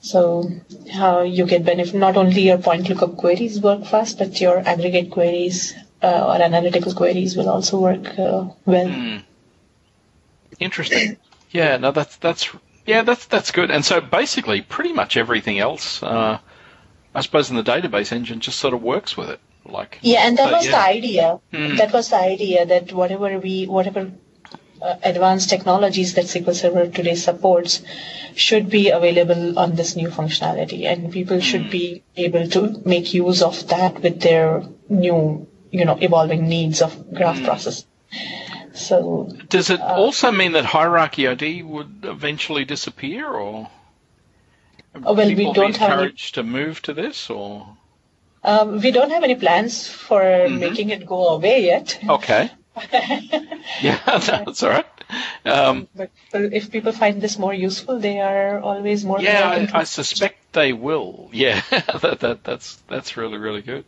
[0.00, 0.50] So
[0.92, 5.12] how you get benefit not only your point lookup queries work fast, but your aggregate
[5.12, 8.88] queries uh, or analytical queries will also work uh, well.
[8.88, 9.18] Hmm.
[10.58, 11.16] Interesting.
[11.52, 12.52] Yeah, no, that's that's
[12.86, 13.70] yeah, that's that's good.
[13.70, 16.38] And so basically, pretty much everything else, uh,
[17.14, 19.40] I suppose, in the database engine just sort of works with it.
[19.64, 20.72] Like Yeah, and that But was yeah.
[20.72, 21.40] the idea.
[21.54, 21.76] Hmm.
[21.76, 24.10] That was the idea that whatever we, whatever
[24.82, 27.80] uh, advanced technologies that SQL Server today supports
[28.34, 31.42] should be available on this new functionality, and people Hmm.
[31.50, 36.82] should be able to make use of that with their new, you know, evolving needs
[36.82, 37.44] of graph Mm.
[37.44, 37.86] processing.
[38.74, 43.68] So Does it also mean that hierarchy ID would eventually disappear, or
[44.94, 47.66] Oh, well, we people don't be have any- to move to this, or
[48.44, 50.58] um, we don't have any plans for Mm-hmm.
[50.58, 51.98] making it go away yet.
[52.08, 52.50] okay,
[53.82, 54.86] yeah, that's all right.
[55.44, 59.20] Um, But uh, if people find this more useful, they are always more.
[59.20, 61.30] yeah, I, I suspect they will.
[61.32, 63.84] Yeah, that, that that's that's really really good.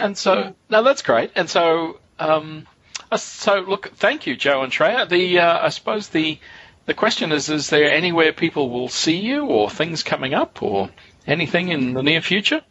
[0.00, 1.32] And so now that's great.
[1.34, 2.73] And so um, uh,
[3.22, 5.08] so look, thank you, Joe and Shreya.
[5.08, 6.38] The uh, I suppose the
[6.86, 10.90] the question is: Is there anywhere people will see you, or things coming up, or
[11.26, 12.62] anything in the near future?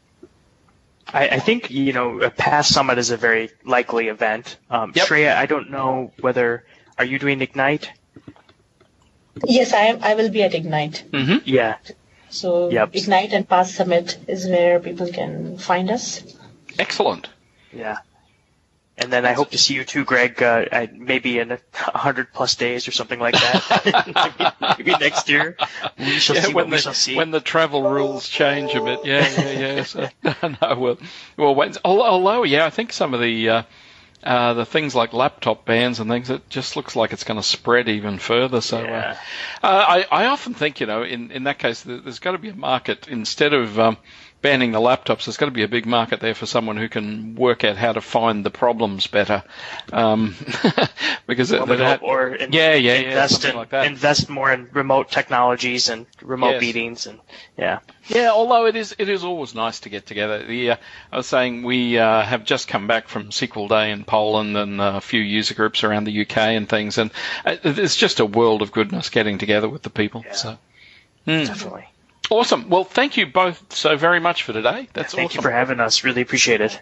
[1.07, 4.57] I, I think you know a PASS Summit is a very likely event.
[4.69, 5.07] Um, Yep.
[5.07, 6.63] Shreya, I don't know whether
[6.97, 7.91] are you doing Ignite?
[9.45, 9.99] Yes, I am.
[10.03, 11.03] I will be at Ignite.
[11.11, 11.37] Mm-hmm.
[11.45, 11.77] Yeah,
[12.29, 12.95] So Yep.
[12.95, 16.23] Ignite and Pass Summit is where people can find us.
[16.79, 17.29] Excellent.
[17.71, 17.97] yeah.
[18.95, 20.41] And then I hope to see you too, Greg.
[20.41, 24.05] Uh, maybe in a hundred plus days or something like that.
[24.05, 24.51] maybe,
[24.91, 25.57] maybe next year.
[25.97, 27.15] We shall Yeah, see when the shall see.
[27.15, 29.03] when the travel rules change a bit.
[29.03, 29.83] Yeah, yeah, yeah.
[29.85, 30.07] So,
[30.43, 30.97] no, well,
[31.37, 33.63] well, when, al- although yeah, I think some of the uh,
[34.23, 37.45] uh, the things like laptop bans and things, it just looks like it's going to
[37.45, 38.61] spread even further.
[38.61, 39.17] So, Yeah.
[39.63, 42.33] uh, uh, I I often think you know in in that case there- there's got
[42.33, 43.97] to be a market instead of um,
[44.43, 45.25] banning the laptops.
[45.25, 47.93] There's got to be a big market there for someone who can work out how
[47.93, 49.41] to find the problems better,
[49.91, 50.35] um,
[51.27, 53.87] because it, Or, that- or in- yeah, yeah, yeah, invest something in, like that.
[53.87, 56.61] invest more in remote technologies and remote Yes.
[56.61, 57.19] meetings and
[57.57, 57.79] yeah.
[58.07, 60.45] Yeah, although it is it is always nice to get together.
[60.45, 60.75] The uh,
[61.11, 64.79] I was saying we uh, have just come back from SQL Day in Poland and
[64.81, 67.11] a few user groups around the UK and things, and
[67.45, 70.23] uh, it's just a world of goodness getting together with the people.
[70.25, 70.33] Yeah.
[70.33, 70.57] So
[71.25, 71.45] Hmm.
[71.45, 71.87] Definitely.
[72.29, 72.69] Awesome.
[72.69, 74.87] Well, thank you both so very much for today.
[74.93, 75.17] That's awesome.
[75.17, 75.37] Thank awesome.
[75.39, 76.03] you for having us.
[76.03, 76.81] Really appreciate it.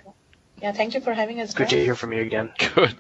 [0.62, 1.54] Yeah, thank you for having us.
[1.54, 1.70] Good back.
[1.70, 2.52] to hear from you again.
[2.76, 2.96] Good.